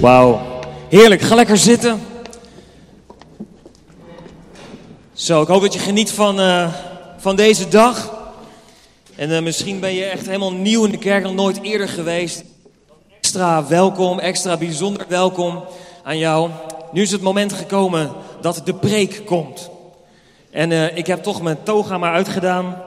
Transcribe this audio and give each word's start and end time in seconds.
Wauw, 0.00 0.40
heerlijk. 0.88 1.20
Ga 1.20 1.34
lekker 1.34 1.56
zitten. 1.56 2.00
Zo, 5.12 5.42
ik 5.42 5.48
hoop 5.48 5.62
dat 5.62 5.72
je 5.72 5.78
geniet 5.78 6.10
van, 6.10 6.40
uh, 6.40 6.72
van 7.16 7.36
deze 7.36 7.68
dag. 7.68 8.18
En 9.16 9.30
uh, 9.30 9.40
misschien 9.40 9.80
ben 9.80 9.94
je 9.94 10.04
echt 10.04 10.26
helemaal 10.26 10.52
nieuw 10.52 10.84
in 10.84 10.90
de 10.90 10.98
kerk, 10.98 11.22
nog 11.22 11.34
nooit 11.34 11.62
eerder 11.62 11.88
geweest. 11.88 12.44
Extra 13.20 13.66
welkom, 13.66 14.18
extra 14.18 14.56
bijzonder 14.56 15.06
welkom 15.08 15.64
aan 16.02 16.18
jou. 16.18 16.50
Nu 16.92 17.02
is 17.02 17.12
het 17.12 17.22
moment 17.22 17.52
gekomen 17.52 18.12
dat 18.40 18.62
de 18.64 18.74
preek 18.74 19.22
komt. 19.26 19.70
En 20.50 20.70
uh, 20.70 20.96
ik 20.96 21.06
heb 21.06 21.22
toch 21.22 21.42
mijn 21.42 21.62
toga 21.62 21.98
maar 21.98 22.12
uitgedaan. 22.12 22.82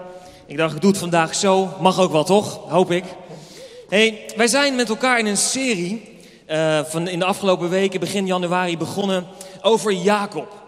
Ik 0.45 0.57
dacht, 0.57 0.75
ik 0.75 0.82
doe 0.82 0.89
het 0.89 1.00
vandaag 1.00 1.36
zo. 1.36 1.70
Mag 1.80 2.00
ook 2.00 2.11
wel, 2.11 2.23
toch? 2.23 2.59
Hoop 2.68 2.91
ik. 2.91 3.04
Hey, 3.89 4.20
wij 4.36 4.48
zijn 4.48 4.75
met 4.75 4.89
elkaar 4.89 5.20
in 5.20 5.25
een 5.25 5.38
serie 5.38 6.11
uh, 6.49 6.83
van 6.83 7.07
in 7.07 7.19
de 7.19 7.25
afgelopen 7.25 7.70
weken, 7.70 7.99
begin 7.99 8.25
januari, 8.25 8.77
begonnen 8.77 9.27
over 9.61 9.91
Jacob. 9.91 10.61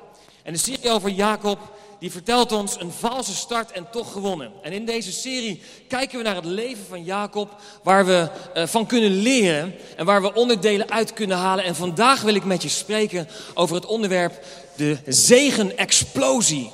En 0.44 0.54
de 0.54 0.60
serie 0.60 0.90
over 0.90 1.10
Jacob, 1.10 1.60
die 2.00 2.12
vertelt 2.12 2.52
ons 2.52 2.80
een 2.80 2.92
valse 2.92 3.36
start 3.36 3.72
en 3.72 3.88
toch 3.92 4.12
gewonnen. 4.12 4.52
En 4.62 4.72
in 4.72 4.86
deze 4.86 5.12
serie 5.12 5.62
kijken 5.88 6.18
we 6.18 6.24
naar 6.24 6.36
het 6.36 6.46
leven 6.46 6.86
van 6.90 7.04
Jacob, 7.04 7.56
waar 7.84 8.06
we 8.06 8.30
uh, 8.58 8.64
van 8.68 8.86
kunnen 8.86 9.12
leren 9.12 9.76
en 9.96 10.06
waar 10.06 10.22
we 10.22 10.34
onderdelen 10.34 10.92
uit 10.92 11.14
kunnen 11.14 11.38
halen. 11.38 11.64
En 11.64 11.76
vandaag 11.76 12.22
wil 12.22 12.36
ik 12.36 12.46
met 12.46 12.62
je 12.62 12.70
spreken 12.70 13.28
over 13.54 13.76
het 13.76 13.86
onderwerp 13.86 14.46
de 14.76 14.98
zegenexplosie. 15.06 16.72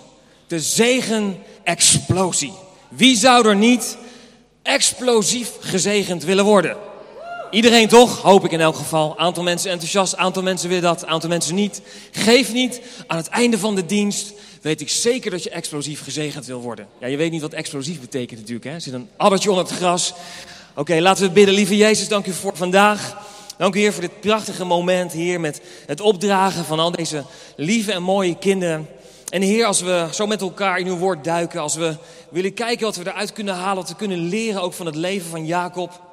De 0.47 0.59
zegenexplosie. 0.59 2.53
Wie 2.89 3.17
zou 3.17 3.47
er 3.47 3.55
niet 3.55 3.97
explosief 4.61 5.51
gezegend 5.59 6.23
willen 6.23 6.45
worden? 6.45 6.90
Iedereen 7.51 7.87
toch? 7.87 8.21
Hoop 8.21 8.45
ik 8.45 8.51
in 8.51 8.61
elk 8.61 8.75
geval. 8.75 9.17
Aantal 9.17 9.43
mensen 9.43 9.71
enthousiast, 9.71 10.15
aantal 10.15 10.43
mensen 10.43 10.67
willen 10.67 10.83
dat, 10.83 11.05
aantal 11.05 11.29
mensen 11.29 11.55
niet. 11.55 11.81
Geef 12.11 12.53
niet. 12.53 12.81
Aan 13.07 13.17
het 13.17 13.27
einde 13.27 13.57
van 13.57 13.75
de 13.75 13.85
dienst 13.85 14.33
weet 14.61 14.81
ik 14.81 14.89
zeker 14.89 15.31
dat 15.31 15.43
je 15.43 15.49
explosief 15.49 16.03
gezegend 16.03 16.45
wil 16.45 16.61
worden. 16.61 16.87
Ja, 16.99 17.07
je 17.07 17.17
weet 17.17 17.31
niet 17.31 17.41
wat 17.41 17.53
explosief 17.53 17.99
betekent 17.99 18.39
natuurlijk. 18.39 18.65
Hè? 18.65 18.73
Er 18.73 18.81
zit 18.81 18.93
een 18.93 19.09
addertje 19.17 19.49
onder 19.49 19.65
het 19.65 19.73
gras. 19.73 20.13
Oké, 20.75 20.99
laten 20.99 21.23
we 21.23 21.31
bidden. 21.31 21.53
Lieve 21.53 21.77
Jezus, 21.77 22.07
dank 22.07 22.25
u 22.25 22.33
voor 22.33 22.57
vandaag. 22.57 23.17
Dank 23.57 23.75
u 23.75 23.79
Heer 23.79 23.93
voor 23.93 24.01
dit 24.01 24.19
prachtige 24.19 24.65
moment 24.65 25.11
hier 25.11 25.39
met 25.39 25.61
het 25.85 26.01
opdragen 26.01 26.65
van 26.65 26.79
al 26.79 26.91
deze 26.91 27.23
lieve 27.55 27.91
en 27.91 28.03
mooie 28.03 28.37
kinderen. 28.37 28.87
En 29.29 29.41
Heer, 29.41 29.65
als 29.65 29.81
we 29.81 30.07
zo 30.11 30.27
met 30.27 30.41
elkaar 30.41 30.79
in 30.79 30.87
uw 30.87 30.97
woord 30.97 31.23
duiken, 31.23 31.61
als 31.61 31.75
we 31.75 31.95
willen 32.29 32.53
kijken 32.53 32.85
wat 32.85 32.95
we 32.95 33.07
eruit 33.07 33.33
kunnen 33.33 33.55
halen, 33.55 33.75
wat 33.75 33.89
we 33.89 33.95
kunnen 33.95 34.19
leren 34.19 34.61
ook 34.61 34.73
van 34.73 34.85
het 34.85 34.95
leven 34.95 35.29
van 35.29 35.45
Jacob 35.45 36.09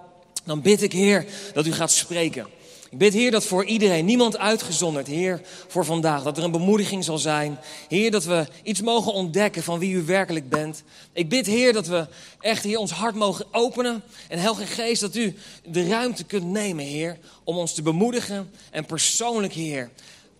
dan 0.48 0.60
bid 0.60 0.82
ik, 0.82 0.92
Heer, 0.92 1.27
dat 1.52 1.66
u 1.66 1.72
gaat 1.72 1.92
spreken. 1.92 2.46
Ik 2.91 2.98
bid, 2.98 3.12
Heer, 3.12 3.30
dat 3.30 3.44
voor 3.44 3.64
iedereen, 3.64 4.04
niemand 4.04 4.38
uitgezonderd, 4.38 5.06
Heer, 5.06 5.41
voor 5.66 5.84
vandaag, 5.84 6.22
dat 6.22 6.38
er 6.38 6.44
een 6.44 6.50
bemoediging 6.50 7.04
zal 7.04 7.18
zijn. 7.18 7.58
Heer, 7.88 8.10
dat 8.10 8.24
we 8.24 8.46
iets 8.62 8.80
mogen 8.80 9.12
ontdekken 9.12 9.62
van 9.62 9.78
wie 9.78 9.94
u 9.94 10.02
werkelijk 10.02 10.48
bent. 10.48 10.82
Ik 11.12 11.28
bid, 11.28 11.46
Heer, 11.46 11.72
dat 11.72 11.86
we 11.86 12.06
echt, 12.41 12.62
Heer, 12.62 12.78
ons 12.78 12.91
hart 12.91 13.14
mogen 13.14 13.46
openen. 13.50 14.02
En 14.28 14.38
Heilige 14.38 14.66
Geest, 14.66 15.00
dat 15.00 15.16
u 15.16 15.34
de 15.64 15.88
ruimte 15.88 16.24
kunt 16.24 16.44
nemen, 16.44 16.84
Heer, 16.84 17.19
om 17.44 17.56
ons 17.56 17.74
te 17.74 17.82
bemoedigen 17.82 18.50
en 18.70 18.84
persoonlijk, 18.84 19.52
Heer, 19.52 19.91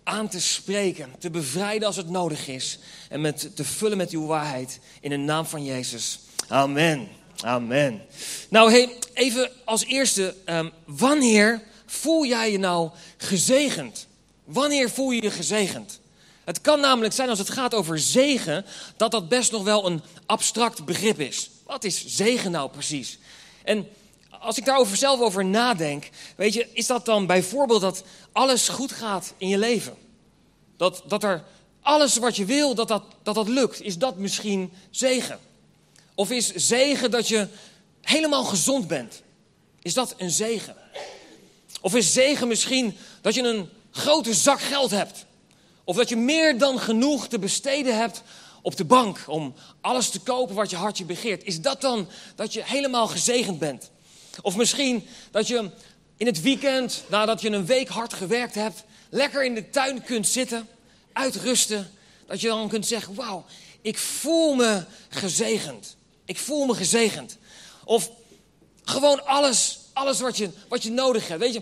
aan 0.03 0.27
te 0.27 0.41
spreken, 0.41 1.09
te 1.19 1.29
bevrijden 1.29 1.87
als 1.87 1.95
het 1.95 2.09
nodig 2.09 2.47
is. 2.47 2.79
En 3.09 3.21
met, 3.21 3.55
te 3.55 3.65
vullen 3.65 3.97
met 3.97 4.11
uw 4.11 4.25
waarheid 4.25 4.79
in 5.01 5.09
de 5.09 5.17
naam 5.17 5.45
van 5.45 5.63
Jezus. 5.63 6.19
Amen. 6.47 7.18
Amen. 7.43 8.01
Nou, 8.49 8.71
hey, 8.71 8.89
even 9.13 9.51
als 9.65 9.85
eerste, 9.85 10.35
um, 10.45 10.71
wanneer 10.85 11.61
voel 11.85 12.25
jij 12.25 12.51
je 12.51 12.57
nou 12.57 12.89
gezegend? 13.17 14.07
Wanneer 14.43 14.89
voel 14.89 15.11
je 15.11 15.21
je 15.21 15.31
gezegend? 15.31 15.99
Het 16.43 16.61
kan 16.61 16.79
namelijk 16.79 17.13
zijn 17.13 17.29
als 17.29 17.39
het 17.39 17.49
gaat 17.49 17.73
over 17.73 17.99
zegen, 17.99 18.65
dat 18.97 19.11
dat 19.11 19.29
best 19.29 19.51
nog 19.51 19.63
wel 19.63 19.85
een 19.85 20.01
abstract 20.25 20.85
begrip 20.85 21.19
is. 21.19 21.49
Wat 21.65 21.83
is 21.83 22.05
zegen 22.05 22.51
nou 22.51 22.69
precies? 22.69 23.19
En 23.63 23.87
als 24.39 24.57
ik 24.57 24.65
daarover 24.65 24.97
zelf 24.97 25.19
over 25.19 25.45
nadenk, 25.45 26.09
weet 26.35 26.53
je, 26.53 26.67
is 26.73 26.87
dat 26.87 27.05
dan 27.05 27.25
bijvoorbeeld 27.25 27.81
dat 27.81 28.03
alles 28.31 28.69
goed 28.69 28.91
gaat 28.91 29.33
in 29.37 29.47
je 29.47 29.57
leven? 29.57 29.95
Dat, 30.77 31.03
dat 31.07 31.23
er 31.23 31.43
alles 31.81 32.17
wat 32.17 32.35
je 32.35 32.45
wil, 32.45 32.75
dat 32.75 32.87
dat, 32.87 33.03
dat 33.23 33.35
dat 33.35 33.47
lukt. 33.47 33.81
Is 33.81 33.97
dat 33.97 34.17
misschien 34.17 34.71
zegen? 34.89 35.39
Of 36.19 36.31
is 36.31 36.53
zegen 36.55 37.11
dat 37.11 37.27
je 37.27 37.47
helemaal 38.01 38.43
gezond 38.43 38.87
bent? 38.87 39.21
Is 39.81 39.93
dat 39.93 40.13
een 40.17 40.31
zegen? 40.31 40.75
Of 41.81 41.95
is 41.95 42.13
zegen 42.13 42.47
misschien 42.47 42.97
dat 43.21 43.33
je 43.35 43.41
een 43.41 43.69
grote 43.91 44.33
zak 44.33 44.61
geld 44.61 44.91
hebt? 44.91 45.25
Of 45.83 45.95
dat 45.95 46.09
je 46.09 46.15
meer 46.15 46.57
dan 46.57 46.79
genoeg 46.79 47.27
te 47.27 47.39
besteden 47.39 47.97
hebt 47.97 48.23
op 48.61 48.77
de 48.77 48.85
bank 48.85 49.23
om 49.27 49.53
alles 49.81 50.09
te 50.09 50.19
kopen 50.19 50.55
wat 50.55 50.69
je 50.69 50.75
hartje 50.75 51.05
begeert? 51.05 51.43
Is 51.43 51.61
dat 51.61 51.81
dan 51.81 52.07
dat 52.35 52.53
je 52.53 52.63
helemaal 52.63 53.07
gezegend 53.07 53.59
bent? 53.59 53.89
Of 54.41 54.55
misschien 54.55 55.07
dat 55.31 55.47
je 55.47 55.69
in 56.17 56.25
het 56.25 56.41
weekend, 56.41 57.03
nadat 57.07 57.41
je 57.41 57.49
een 57.49 57.65
week 57.65 57.87
hard 57.87 58.13
gewerkt 58.13 58.55
hebt, 58.55 58.83
lekker 59.09 59.45
in 59.45 59.55
de 59.55 59.69
tuin 59.69 60.03
kunt 60.03 60.27
zitten, 60.27 60.67
uitrusten. 61.13 61.91
Dat 62.27 62.41
je 62.41 62.47
dan 62.47 62.69
kunt 62.69 62.87
zeggen: 62.87 63.15
Wauw, 63.15 63.45
ik 63.81 63.97
voel 63.97 64.55
me 64.55 64.83
gezegend. 65.09 65.97
Ik 66.29 66.37
voel 66.37 66.65
me 66.65 66.75
gezegend. 66.75 67.37
Of 67.85 68.11
gewoon 68.83 69.25
alles, 69.25 69.79
alles 69.93 70.19
wat 70.19 70.37
je, 70.37 70.49
wat 70.67 70.83
je 70.83 70.91
nodig 70.91 71.27
hebt. 71.27 71.39
Weet 71.39 71.53
je, 71.53 71.61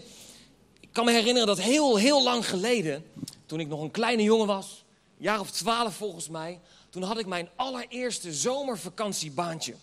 ik 0.79 0.89
kan 0.91 1.05
me 1.05 1.11
herinneren 1.11 1.47
dat 1.47 1.59
heel, 1.59 1.97
heel 1.97 2.23
lang 2.23 2.49
geleden, 2.49 3.05
toen 3.45 3.59
ik 3.59 3.67
nog 3.67 3.81
een 3.81 3.91
kleine 3.91 4.23
jongen 4.23 4.47
was, 4.47 4.83
jaar 5.17 5.39
of 5.39 5.51
twaalf 5.51 5.95
volgens 5.95 6.29
mij, 6.29 6.59
toen 6.89 7.03
had 7.03 7.19
ik 7.19 7.25
mijn 7.25 7.49
allereerste 7.55 8.33
zomervakantiebaantje. 8.33 9.75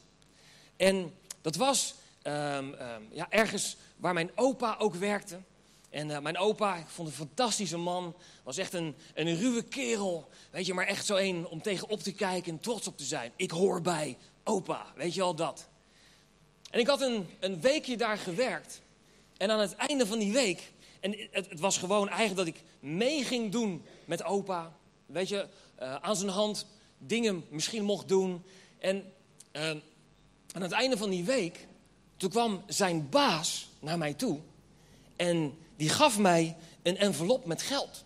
En 0.77 1.15
dat 1.41 1.57
was 1.57 1.95
um, 2.23 2.33
um, 2.33 3.09
ja, 3.13 3.27
ergens 3.31 3.77
waar 3.97 4.15
mijn 4.15 4.31
opa 4.35 4.77
ook 4.79 4.95
werkte. 4.95 5.39
En 5.91 6.09
uh, 6.09 6.19
mijn 6.19 6.39
opa, 6.39 6.77
ik 6.77 6.89
vond 6.89 7.09
een 7.09 7.15
fantastische 7.15 7.77
man, 7.77 8.15
was 8.43 8.57
echt 8.57 8.73
een, 8.73 8.95
een 9.15 9.37
ruwe 9.37 9.63
kerel. 9.63 10.29
Weet 10.51 10.67
je, 10.67 10.75
maar 10.75 10.87
echt 10.87 11.07
zo 11.07 11.17
een 11.17 11.47
om 11.47 11.63
tegenop 11.63 12.03
te 12.03 12.13
kijken 12.13 12.53
en 12.53 12.61
trots 12.61 12.87
op 12.87 12.99
te 12.99 13.05
zijn. 13.05 13.33
Ik 13.37 13.51
hoor 13.51 13.81
bij 13.81 14.17
opa, 14.45 14.87
weet 14.97 15.15
je 15.15 15.23
al 15.23 15.35
dat. 15.35 15.69
En 16.71 16.81
ik 16.81 16.87
had 16.87 17.01
een, 17.01 17.27
een 17.41 17.61
weekje 17.61 17.97
daar 17.97 18.19
gewerkt. 18.19 18.81
En 19.37 19.51
aan 19.51 19.61
het 19.61 19.77
einde 19.77 20.07
van 20.07 20.19
die 20.19 20.33
week, 20.33 20.73
en 21.01 21.29
het, 21.31 21.61
was 21.61 21.79
gewoon 21.79 22.09
eigenlijk 22.09 22.37
dat 22.37 22.47
ik 22.47 22.63
mee 22.81 23.25
ging 23.25 23.53
doen 23.53 23.85
met 24.05 24.25
opa. 24.25 24.73
Weet 25.07 25.29
je, 25.29 25.47
uh, 25.83 25.95
aan 25.95 26.17
zijn 26.17 26.31
hand 26.31 26.67
dingen 26.99 27.45
misschien 27.49 27.85
mocht 27.85 28.09
doen. 28.09 28.45
En 28.79 29.13
uh, 29.53 29.71
aan 30.53 30.63
het 30.63 30.73
einde 30.73 30.97
van 30.97 31.11
die 31.11 31.25
week, 31.25 31.67
toen 32.17 32.31
kwam 32.31 32.63
zijn 32.67 33.09
baas 33.09 33.69
naar 33.81 33.99
mij 33.99 34.15
toe. 34.15 34.39
En 35.17 35.59
die 35.77 35.89
gaf 35.89 36.19
mij 36.19 36.57
een 36.83 36.97
envelop 36.97 37.45
met 37.45 37.63
geld. 37.63 38.05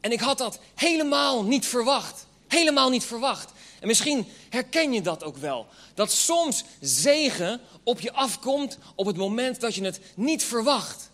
En 0.00 0.12
ik 0.12 0.20
had 0.20 0.38
dat 0.38 0.60
helemaal 0.74 1.44
niet 1.44 1.66
verwacht. 1.66 2.26
Helemaal 2.46 2.90
niet 2.90 3.04
verwacht. 3.04 3.52
En 3.80 3.86
misschien 3.86 4.26
herken 4.48 4.92
je 4.92 5.02
dat 5.02 5.24
ook 5.24 5.36
wel. 5.36 5.66
Dat 5.94 6.12
soms 6.12 6.64
zegen 6.80 7.60
op 7.82 8.00
je 8.00 8.12
afkomt 8.12 8.78
op 8.94 9.06
het 9.06 9.16
moment 9.16 9.60
dat 9.60 9.74
je 9.74 9.84
het 9.84 10.00
niet 10.14 10.44
verwacht. 10.44 11.10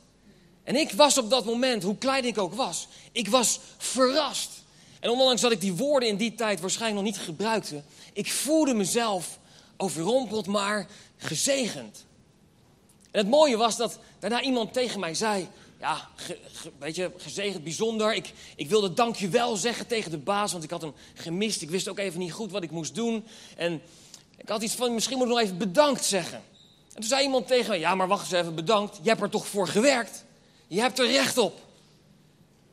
En 0.64 0.76
ik 0.76 0.92
was 0.92 1.18
op 1.18 1.30
dat 1.30 1.44
moment, 1.44 1.82
hoe 1.82 1.98
klein 1.98 2.24
ik 2.24 2.38
ook 2.38 2.54
was, 2.54 2.88
ik 3.12 3.28
was 3.28 3.60
verrast. 3.78 4.50
En 5.00 5.10
ondanks 5.10 5.40
dat 5.40 5.52
ik 5.52 5.60
die 5.60 5.74
woorden 5.74 6.08
in 6.08 6.16
die 6.16 6.34
tijd 6.34 6.60
waarschijnlijk 6.60 7.04
nog 7.04 7.14
niet 7.14 7.24
gebruikte, 7.24 7.82
ik 8.12 8.32
voelde 8.32 8.74
mezelf 8.74 9.38
overrompeld, 9.76 10.46
maar 10.46 10.86
gezegend. 11.16 12.04
En 13.10 13.20
het 13.20 13.28
mooie 13.28 13.56
was 13.56 13.76
dat 13.76 13.98
daarna 14.18 14.42
iemand 14.42 14.72
tegen 14.72 15.00
mij 15.00 15.14
zei: 15.14 15.48
ja, 15.82 16.08
weet 16.79 16.96
je, 16.96 17.11
gezegend, 17.17 17.64
bijzonder. 17.64 18.14
Ik, 18.14 18.32
ik 18.56 18.69
wilde 18.69 18.93
dankjewel 18.93 19.56
zeggen 19.56 19.87
tegen 19.87 20.11
de 20.11 20.19
baas, 20.19 20.52
want 20.52 20.64
ik 20.64 20.70
had 20.70 20.81
hem 20.81 20.93
gemist. 21.14 21.62
Ik 21.62 21.70
wist 21.70 21.88
ook 21.88 21.99
even 21.99 22.19
niet 22.19 22.32
goed 22.32 22.50
wat 22.50 22.62
ik 22.62 22.70
moest 22.70 22.94
doen. 22.94 23.25
En 23.56 23.82
ik 24.37 24.49
had 24.49 24.62
iets 24.62 24.75
van, 24.75 24.94
misschien 24.94 25.17
moet 25.17 25.26
ik 25.26 25.32
nog 25.32 25.43
even 25.43 25.58
bedankt 25.58 26.05
zeggen. 26.05 26.43
En 26.88 27.00
toen 27.00 27.05
zei 27.05 27.23
iemand 27.23 27.46
tegen 27.46 27.70
me, 27.70 27.79
ja, 27.79 27.94
maar 27.94 28.08
wacht 28.08 28.23
eens 28.23 28.40
even, 28.40 28.55
bedankt. 28.55 28.99
Je 29.02 29.08
hebt 29.08 29.20
er 29.23 29.31
toch 29.31 29.46
voor 29.46 29.69
gewerkt? 29.69 30.25
Je 30.67 30.81
hebt 30.81 30.99
er 30.99 31.06
recht 31.06 31.38
op. 31.38 31.61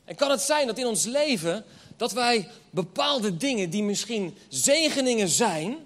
En 0.06 0.16
kan 0.16 0.32
het 0.32 0.42
zijn 0.42 0.68
dat 0.68 0.78
in 0.78 0.88
ons 0.88 1.06
leven, 1.06 1.66
dat 1.98 2.12
wij 2.12 2.48
bepaalde 2.70 3.38
dingen 3.38 3.70
die 3.70 3.84
misschien 3.84 4.38
zegeningen 4.48 5.30
zijn, 5.30 5.78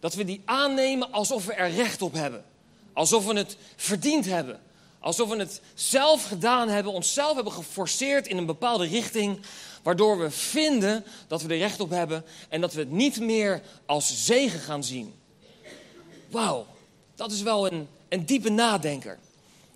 dat 0.00 0.14
we 0.14 0.24
die 0.24 0.40
aannemen 0.44 1.12
alsof 1.12 1.44
we 1.44 1.52
er 1.52 1.70
recht 1.70 2.02
op 2.02 2.12
hebben. 2.12 2.44
Alsof 2.92 3.26
we 3.26 3.34
het 3.34 3.56
verdiend 3.76 4.24
hebben. 4.24 4.60
Alsof 5.00 5.28
we 5.28 5.36
het 5.36 5.60
zelf 5.74 6.24
gedaan 6.24 6.68
hebben, 6.68 6.92
onszelf 6.92 7.34
hebben 7.34 7.52
geforceerd 7.52 8.26
in 8.26 8.36
een 8.36 8.46
bepaalde 8.46 8.86
richting, 8.86 9.40
waardoor 9.82 10.18
we 10.18 10.30
vinden 10.30 11.04
dat 11.26 11.42
we 11.42 11.52
er 11.52 11.58
recht 11.58 11.80
op 11.80 11.90
hebben 11.90 12.24
en 12.48 12.60
dat 12.60 12.72
we 12.72 12.80
het 12.80 12.90
niet 12.90 13.20
meer 13.20 13.62
als 13.86 14.24
zegen 14.24 14.60
gaan 14.60 14.84
zien. 14.84 15.14
Wauw, 16.30 16.66
dat 17.14 17.32
is 17.32 17.42
wel 17.42 17.72
een, 17.72 17.88
een 18.08 18.26
diepe 18.26 18.50
nadenker. 18.50 19.18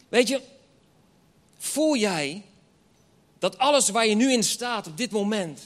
Weet 0.09 0.29
je, 0.29 0.41
Voel 1.63 1.97
jij 1.97 2.43
dat 3.39 3.59
alles 3.59 3.89
waar 3.89 4.07
je 4.07 4.15
nu 4.15 4.33
in 4.33 4.43
staat 4.43 4.87
op 4.87 4.97
dit 4.97 5.11
moment, 5.11 5.61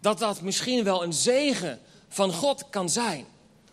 dat 0.00 0.18
dat 0.18 0.40
misschien 0.40 0.84
wel 0.84 1.02
een 1.02 1.12
zegen 1.12 1.80
van 2.08 2.32
God 2.32 2.64
kan 2.70 2.90
zijn? 2.90 3.26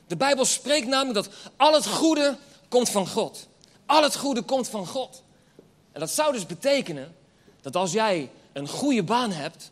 De 0.07 0.15
Bijbel 0.15 0.45
spreekt 0.45 0.87
namelijk 0.87 1.25
dat 1.25 1.29
al 1.57 1.73
het 1.73 1.87
goede 1.87 2.37
komt 2.69 2.89
van 2.89 3.07
God. 3.07 3.47
Al 3.91 4.03
het 4.03 4.15
goede 4.15 4.41
komt 4.41 4.69
van 4.69 4.87
God. 4.87 5.23
En 5.91 5.99
dat 5.99 6.09
zou 6.09 6.33
dus 6.33 6.45
betekenen 6.45 7.15
dat 7.61 7.75
als 7.75 7.91
jij 7.91 8.31
een 8.53 8.67
goede 8.67 9.03
baan 9.03 9.31
hebt, 9.31 9.71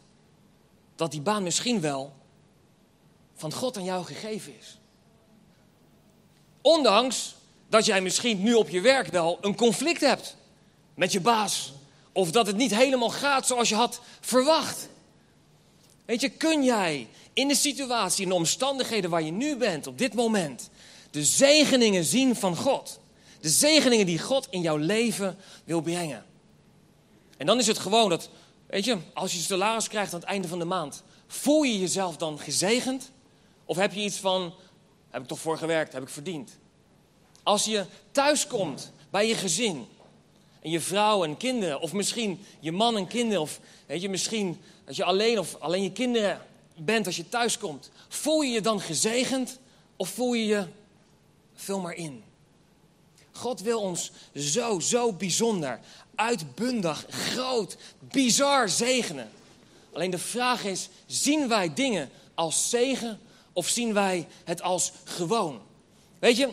dat 0.95 1.11
die 1.11 1.21
baan 1.21 1.43
misschien 1.43 1.81
wel 1.81 2.13
van 3.35 3.53
God 3.53 3.77
aan 3.77 3.83
jou 3.83 4.05
gegeven 4.05 4.57
is. 4.59 4.77
Ondanks 6.61 7.35
dat 7.69 7.85
jij 7.85 8.01
misschien 8.01 8.43
nu 8.43 8.53
op 8.53 8.69
je 8.69 8.81
werk 8.81 9.07
wel 9.07 9.37
een 9.41 9.55
conflict 9.55 10.01
hebt 10.01 10.35
met 10.93 11.11
je 11.11 11.21
baas. 11.21 11.73
Of 12.11 12.31
dat 12.31 12.47
het 12.47 12.57
niet 12.57 12.75
helemaal 12.75 13.09
gaat 13.09 13.47
zoals 13.47 13.69
je 13.69 13.75
had 13.75 14.01
verwacht. 14.19 14.89
Weet 16.05 16.21
je, 16.21 16.29
kun 16.29 16.63
jij 16.63 17.07
in 17.33 17.47
de 17.47 17.55
situatie, 17.55 18.23
in 18.23 18.29
de 18.29 18.35
omstandigheden 18.35 19.09
waar 19.09 19.23
je 19.23 19.31
nu 19.31 19.55
bent, 19.55 19.87
op 19.87 19.97
dit 19.97 20.13
moment, 20.13 20.69
de 21.11 21.23
zegeningen 21.23 22.03
zien 22.03 22.35
van 22.35 22.55
God? 22.55 22.98
De 23.39 23.49
zegeningen 23.49 24.05
die 24.05 24.19
God 24.19 24.47
in 24.49 24.61
jouw 24.61 24.77
leven 24.77 25.37
wil 25.63 25.81
brengen. 25.81 26.25
En 27.37 27.45
dan 27.45 27.57
is 27.59 27.67
het 27.67 27.79
gewoon 27.79 28.09
dat, 28.09 28.29
weet 28.65 28.85
je, 28.85 28.97
als 29.13 29.33
je 29.33 29.39
salaris 29.39 29.87
krijgt 29.87 30.13
aan 30.13 30.19
het 30.19 30.29
einde 30.29 30.47
van 30.47 30.59
de 30.59 30.65
maand, 30.65 31.03
voel 31.27 31.63
je 31.63 31.79
jezelf 31.79 32.17
dan 32.17 32.39
gezegend? 32.39 33.11
Of 33.65 33.77
heb 33.77 33.93
je 33.93 34.01
iets 34.01 34.17
van, 34.17 34.53
heb 35.09 35.21
ik 35.21 35.27
toch 35.27 35.39
voor 35.39 35.57
gewerkt, 35.57 35.93
heb 35.93 36.01
ik 36.01 36.09
verdiend? 36.09 36.57
Als 37.43 37.65
je 37.65 37.85
thuis 38.11 38.47
komt 38.47 38.91
bij 39.09 39.27
je 39.27 39.35
gezin 39.35 39.87
en 40.61 40.69
je 40.69 40.79
vrouw 40.79 41.23
en 41.23 41.37
kinderen, 41.37 41.79
of 41.79 41.93
misschien 41.93 42.45
je 42.59 42.71
man 42.71 42.97
en 42.97 43.07
kinderen, 43.07 43.41
of 43.41 43.59
weet 43.85 44.01
je, 44.01 44.09
misschien 44.09 44.61
als 44.87 44.97
je 44.97 45.03
alleen 45.03 45.39
of 45.39 45.55
alleen 45.59 45.83
je 45.83 45.91
kinderen 45.91 46.41
bent 46.75 47.05
als 47.05 47.15
je 47.15 47.29
thuis 47.29 47.57
komt, 47.57 47.91
voel 48.07 48.41
je 48.41 48.51
je 48.51 48.61
dan 48.61 48.79
gezegend 48.79 49.59
of 49.95 50.09
voel 50.09 50.33
je 50.33 50.45
je, 50.45 50.67
vul 51.55 51.79
maar 51.79 51.93
in. 51.93 52.23
God 53.31 53.61
wil 53.61 53.81
ons 53.81 54.11
zo, 54.35 54.79
zo 54.79 55.13
bijzonder, 55.13 55.79
uitbundig, 56.15 57.05
groot, 57.09 57.77
bizar 57.99 58.69
zegenen. 58.69 59.29
Alleen 59.93 60.11
de 60.11 60.17
vraag 60.17 60.63
is, 60.63 60.89
zien 61.05 61.47
wij 61.47 61.73
dingen 61.73 62.09
als 62.33 62.69
zegen 62.69 63.19
of 63.53 63.67
zien 63.67 63.93
wij 63.93 64.27
het 64.43 64.61
als 64.61 64.91
gewoon? 65.03 65.61
Weet 66.19 66.37
je, 66.37 66.49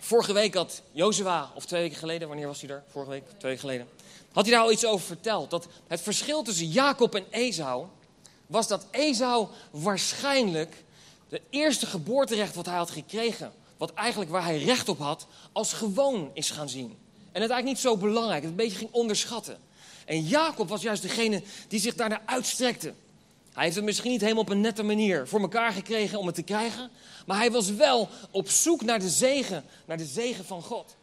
vorige 0.00 0.32
week 0.32 0.54
had 0.54 0.82
Jozua, 0.92 1.50
of 1.54 1.66
twee 1.66 1.82
weken 1.82 1.98
geleden, 1.98 2.28
wanneer 2.28 2.46
was 2.46 2.60
hij 2.60 2.70
er? 2.70 2.82
Vorige 2.90 3.10
week, 3.10 3.24
twee 3.24 3.38
weken 3.40 3.58
geleden. 3.58 3.88
Had 4.32 4.44
hij 4.44 4.54
daar 4.54 4.64
al 4.64 4.72
iets 4.72 4.86
over 4.86 5.06
verteld? 5.06 5.50
Dat 5.50 5.66
het 5.86 6.00
verschil 6.00 6.42
tussen 6.42 6.68
Jacob 6.68 7.14
en 7.14 7.24
Esau 7.30 7.86
was 8.46 8.68
dat 8.68 8.86
Esau 8.90 9.48
waarschijnlijk 9.70 10.84
de 11.28 11.40
eerste 11.50 11.86
geboorterecht 11.86 12.54
wat 12.54 12.66
hij 12.66 12.76
had 12.76 12.90
gekregen, 12.90 13.52
wat 13.76 13.94
eigenlijk 13.94 14.30
waar 14.30 14.44
hij 14.44 14.58
recht 14.58 14.88
op 14.88 14.98
had, 14.98 15.26
als 15.52 15.72
gewoon 15.72 16.30
is 16.34 16.50
gaan 16.50 16.68
zien. 16.68 16.96
En 17.32 17.42
het 17.42 17.50
eigenlijk 17.50 17.64
niet 17.64 17.78
zo 17.78 17.96
belangrijk, 17.96 18.42
het 18.42 18.50
een 18.50 18.56
beetje 18.56 18.78
ging 18.78 18.92
onderschatten. 18.92 19.58
En 20.04 20.22
Jacob 20.22 20.68
was 20.68 20.82
juist 20.82 21.02
degene 21.02 21.42
die 21.68 21.80
zich 21.80 21.94
daarnaar 21.94 22.22
uitstrekte. 22.26 22.94
Hij 23.52 23.64
heeft 23.64 23.76
het 23.76 23.84
misschien 23.84 24.10
niet 24.10 24.20
helemaal 24.20 24.42
op 24.42 24.48
een 24.48 24.60
nette 24.60 24.82
manier 24.82 25.28
voor 25.28 25.40
elkaar 25.40 25.72
gekregen 25.72 26.18
om 26.18 26.26
het 26.26 26.34
te 26.34 26.42
krijgen. 26.42 26.90
Maar 27.26 27.36
hij 27.36 27.50
was 27.50 27.70
wel 27.70 28.08
op 28.30 28.48
zoek 28.48 28.82
naar 28.82 28.98
de 28.98 29.08
zegen, 29.08 29.64
naar 29.84 29.96
de 29.96 30.04
zegen 30.04 30.44
van 30.44 30.62
God. 30.62 30.96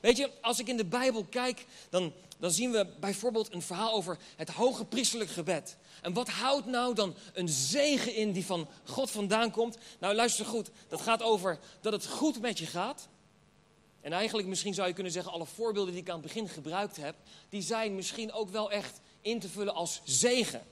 Weet 0.00 0.16
je, 0.16 0.30
als 0.40 0.58
ik 0.58 0.68
in 0.68 0.76
de 0.76 0.84
Bijbel 0.84 1.26
kijk, 1.30 1.66
dan, 1.90 2.12
dan 2.38 2.50
zien 2.50 2.70
we 2.70 2.86
bijvoorbeeld 3.00 3.52
een 3.52 3.62
verhaal 3.62 3.92
over 3.92 4.18
het 4.36 4.48
hoge 4.48 4.84
priesterlijk 4.84 5.30
gebed. 5.30 5.76
En 6.04 6.12
wat 6.12 6.28
houdt 6.28 6.66
nou 6.66 6.94
dan 6.94 7.14
een 7.32 7.48
zegen 7.48 8.14
in 8.14 8.32
die 8.32 8.46
van 8.46 8.68
God 8.84 9.10
vandaan 9.10 9.50
komt? 9.50 9.78
Nou, 9.98 10.14
luister 10.14 10.46
goed. 10.46 10.70
Dat 10.88 11.00
gaat 11.00 11.22
over 11.22 11.58
dat 11.80 11.92
het 11.92 12.06
goed 12.06 12.40
met 12.40 12.58
je 12.58 12.66
gaat. 12.66 13.08
En 14.00 14.12
eigenlijk 14.12 14.48
misschien 14.48 14.74
zou 14.74 14.88
je 14.88 14.94
kunnen 14.94 15.12
zeggen, 15.12 15.32
alle 15.32 15.46
voorbeelden 15.46 15.92
die 15.92 16.02
ik 16.02 16.08
aan 16.08 16.18
het 16.18 16.26
begin 16.26 16.48
gebruikt 16.48 16.96
heb, 16.96 17.14
die 17.48 17.62
zijn 17.62 17.94
misschien 17.94 18.32
ook 18.32 18.50
wel 18.50 18.70
echt 18.70 19.00
in 19.20 19.40
te 19.40 19.48
vullen 19.48 19.74
als 19.74 20.00
zegen. 20.04 20.62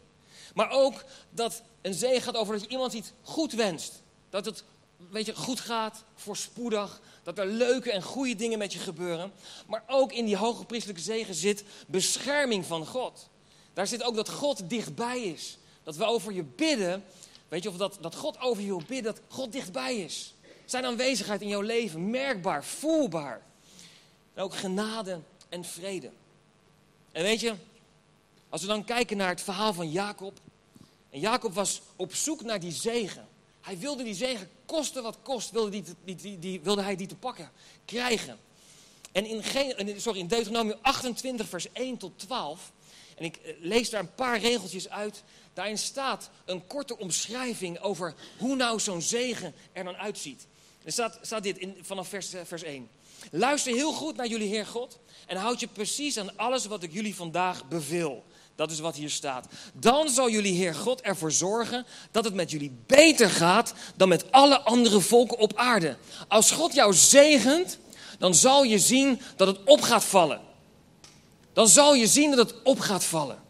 Maar 0.55 0.71
ook 0.71 1.05
dat 1.31 1.63
een 1.83 1.95
zegen 1.95 2.23
gaat 2.23 2.37
over 2.37 2.55
dat 2.55 2.63
je 2.63 2.71
iemand 2.71 2.93
iets 2.93 3.13
goed 3.23 3.53
wenst. 3.53 4.03
Dat 4.31 4.45
het 4.45 4.65
weet 5.11 5.27
je, 5.27 5.35
goed 5.35 5.61
gaat, 5.61 6.05
voorspoedig. 6.15 7.01
Dat 7.23 7.39
er 7.39 7.47
leuke 7.47 7.93
en 7.93 8.03
goede 8.03 8.35
dingen 8.35 8.59
met 8.59 8.73
je 8.73 8.79
gebeuren. 8.79 9.33
Maar 9.67 9.85
ook 9.87 10.13
in 10.13 10.25
die 10.25 10.37
hoge 10.37 10.65
priestelijke 10.65 11.03
zegen 11.03 11.35
zit 11.35 11.65
bescherming 11.87 12.67
van 12.67 12.87
God. 12.87 13.31
Daar 13.73 13.87
zit 13.87 14.03
ook 14.03 14.15
dat 14.15 14.29
God 14.29 14.69
dichtbij 14.69 15.23
is. 15.23 15.59
Dat 15.83 15.97
we 15.97 16.05
over 16.05 16.33
je 16.33 16.43
bidden. 16.43 17.05
Weet 17.49 17.63
je, 17.63 17.69
of 17.69 17.77
dat, 17.77 17.99
dat 18.01 18.15
God 18.15 18.41
over 18.41 18.63
je 18.63 18.69
wil 18.69 18.83
bidden, 18.87 19.15
dat 19.15 19.23
God 19.29 19.53
dichtbij 19.53 19.97
is. 19.97 20.35
Zijn 20.65 20.85
aanwezigheid 20.85 21.41
in 21.41 21.49
jouw 21.49 21.61
leven, 21.61 22.11
merkbaar, 22.11 22.65
voelbaar. 22.65 23.43
En 24.35 24.43
ook 24.43 24.55
genade 24.55 25.21
en 25.49 25.65
vrede. 25.65 26.11
En 27.13 27.23
weet 27.23 27.41
je, 27.41 27.55
als 28.49 28.61
we 28.61 28.67
dan 28.67 28.85
kijken 28.85 29.17
naar 29.17 29.29
het 29.29 29.41
verhaal 29.41 29.73
van 29.73 29.91
Jacob. 29.91 30.39
En 31.11 31.21
Jacob 31.21 31.55
was 31.55 31.81
op 31.97 32.15
zoek 32.15 32.43
naar 32.43 32.61
die 32.61 32.73
zegen. 32.73 33.29
Hij 33.61 33.79
wilde 33.79 34.03
die 34.03 34.15
zegen, 34.15 34.51
koste 34.67 35.03
wat 35.03 35.17
kost, 35.23 35.51
wilde, 35.51 35.71
die, 35.71 35.85
die, 36.17 36.39
die, 36.39 36.61
wilde 36.61 36.83
hij 36.83 36.97
die 36.97 37.07
te 37.07 37.17
pakken 37.17 37.51
krijgen. 37.85 38.39
En 39.13 39.27
in, 39.27 40.01
sorry, 40.01 40.19
in 40.19 40.27
Deuteronomium 40.27 40.79
28, 40.81 41.49
vers 41.49 41.73
1 41.73 41.97
tot 41.97 42.19
12. 42.19 42.73
En 43.23 43.29
ik 43.29 43.37
eh, 43.37 43.55
lees 43.61 43.91
daar 43.91 44.01
een 44.01 44.15
paar 44.15 44.39
regeltjes 44.39 44.89
uit. 44.89 45.23
Daarin 45.55 45.79
staat 45.79 46.31
een 46.45 46.67
korte 46.67 46.99
omschrijving 46.99 47.81
over 47.81 48.15
hoe 48.39 48.57
nou 48.57 48.81
zo'n 48.81 49.03
zegen 49.03 49.55
er 49.73 49.85
dan 49.85 49.97
uitziet. 49.97 50.47
Er 50.85 50.93
staat, 50.93 51.19
staat 51.23 51.43
dit 51.43 51.59
in, 51.59 51.77
vanaf 51.81 52.09
vers, 52.09 52.33
eh, 52.33 52.41
vers 52.45 52.63
1. 52.63 52.89
Luister 53.31 53.75
heel 53.75 53.93
goed 53.93 54.17
naar 54.17 54.27
jullie 54.27 54.49
Heer 54.49 54.67
God 54.67 54.99
en 55.27 55.37
houd 55.37 55.61
je 55.61 55.67
precies 55.67 56.19
aan 56.19 56.37
alles 56.37 56.67
wat 56.67 56.83
ik 56.83 56.93
jullie 56.93 57.15
vandaag 57.15 57.69
beveel. 57.69 58.25
Dat 58.55 58.71
is 58.71 58.79
wat 58.79 58.97
hier 58.97 59.11
staat. 59.11 59.47
Dan 59.73 60.09
zal 60.09 60.31
jullie 60.31 60.55
Heer 60.55 60.75
God 60.75 61.01
ervoor 61.01 61.33
zorgen 61.33 61.87
dat 62.11 62.25
het 62.25 62.35
met 62.35 62.51
jullie 62.51 62.77
beter 62.87 63.31
gaat 63.31 63.75
dan 63.97 64.09
met 64.09 64.33
alle 64.33 64.61
andere 64.61 65.01
volken 65.01 65.39
op 65.39 65.57
aarde. 65.57 65.97
Als 66.29 66.51
God 66.51 66.75
jou 66.75 66.95
zegent, 66.95 67.79
dan 68.19 68.35
zal 68.35 68.63
je 68.63 68.79
zien 68.79 69.21
dat 69.37 69.47
het 69.47 69.65
op 69.65 69.81
gaat 69.81 70.05
vallen. 70.05 70.51
Dan 71.53 71.69
zal 71.69 71.95
je 71.95 72.07
zien 72.07 72.31
dat 72.31 72.51
het 72.51 72.63
op 72.63 72.81
gaat 72.81 73.05
vallen. 73.05 73.41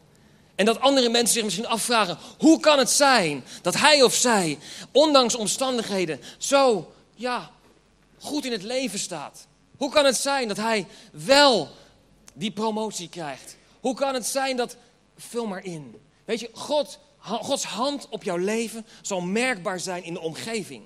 En 0.54 0.64
dat 0.64 0.80
andere 0.80 1.08
mensen 1.08 1.34
zich 1.34 1.44
misschien 1.44 1.66
afvragen: 1.66 2.18
hoe 2.38 2.60
kan 2.60 2.78
het 2.78 2.90
zijn 2.90 3.44
dat 3.62 3.74
hij 3.74 4.02
of 4.02 4.14
zij, 4.14 4.58
ondanks 4.92 5.34
omstandigheden, 5.34 6.20
zo 6.38 6.92
ja, 7.14 7.50
goed 8.18 8.44
in 8.44 8.52
het 8.52 8.62
leven 8.62 8.98
staat? 8.98 9.46
Hoe 9.76 9.90
kan 9.90 10.04
het 10.04 10.16
zijn 10.16 10.48
dat 10.48 10.56
hij 10.56 10.86
wel 11.12 11.68
die 12.34 12.50
promotie 12.50 13.08
krijgt? 13.08 13.56
Hoe 13.80 13.94
kan 13.94 14.14
het 14.14 14.26
zijn 14.26 14.56
dat. 14.56 14.76
Vul 15.16 15.46
maar 15.46 15.64
in. 15.64 16.00
Weet 16.24 16.40
je, 16.40 16.50
God, 16.52 16.98
Gods 17.18 17.64
hand 17.64 18.08
op 18.08 18.22
jouw 18.22 18.36
leven 18.36 18.86
zal 19.02 19.20
merkbaar 19.20 19.80
zijn 19.80 20.04
in 20.04 20.12
de 20.12 20.20
omgeving. 20.20 20.82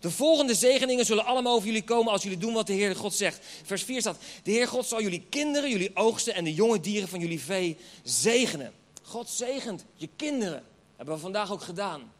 De 0.00 0.10
volgende 0.10 0.54
zegeningen 0.54 1.04
zullen 1.04 1.24
allemaal 1.24 1.54
over 1.54 1.66
jullie 1.66 1.84
komen 1.84 2.12
als 2.12 2.22
jullie 2.22 2.38
doen 2.38 2.52
wat 2.52 2.66
de 2.66 2.72
Heer 2.72 2.96
God 2.96 3.14
zegt. 3.14 3.44
Vers 3.64 3.82
4 3.82 4.00
staat: 4.00 4.18
De 4.42 4.50
Heer 4.50 4.68
God 4.68 4.86
zal 4.86 5.02
jullie 5.02 5.26
kinderen, 5.28 5.70
jullie 5.70 5.90
oogsten 5.94 6.34
en 6.34 6.44
de 6.44 6.54
jonge 6.54 6.80
dieren 6.80 7.08
van 7.08 7.20
jullie 7.20 7.40
vee 7.40 7.76
zegenen. 8.02 8.72
God 9.02 9.28
zegent 9.28 9.84
je 9.94 10.08
kinderen. 10.16 10.64
Hebben 10.96 11.14
we 11.14 11.20
vandaag 11.20 11.52
ook 11.52 11.62
gedaan. 11.62 12.12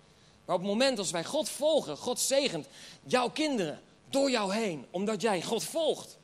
Maar 0.45 0.55
op 0.55 0.61
het 0.61 0.71
moment 0.71 0.99
als 0.99 1.11
wij 1.11 1.25
God 1.25 1.49
volgen, 1.49 1.97
God 1.97 2.21
zegent 2.21 2.67
jouw 3.05 3.31
kinderen 3.31 3.81
door 4.11 4.31
jou 4.31 4.55
heen, 4.55 4.87
omdat 4.91 5.23
jij 5.23 5.43
God 5.43 5.65
volgt. 5.65 6.19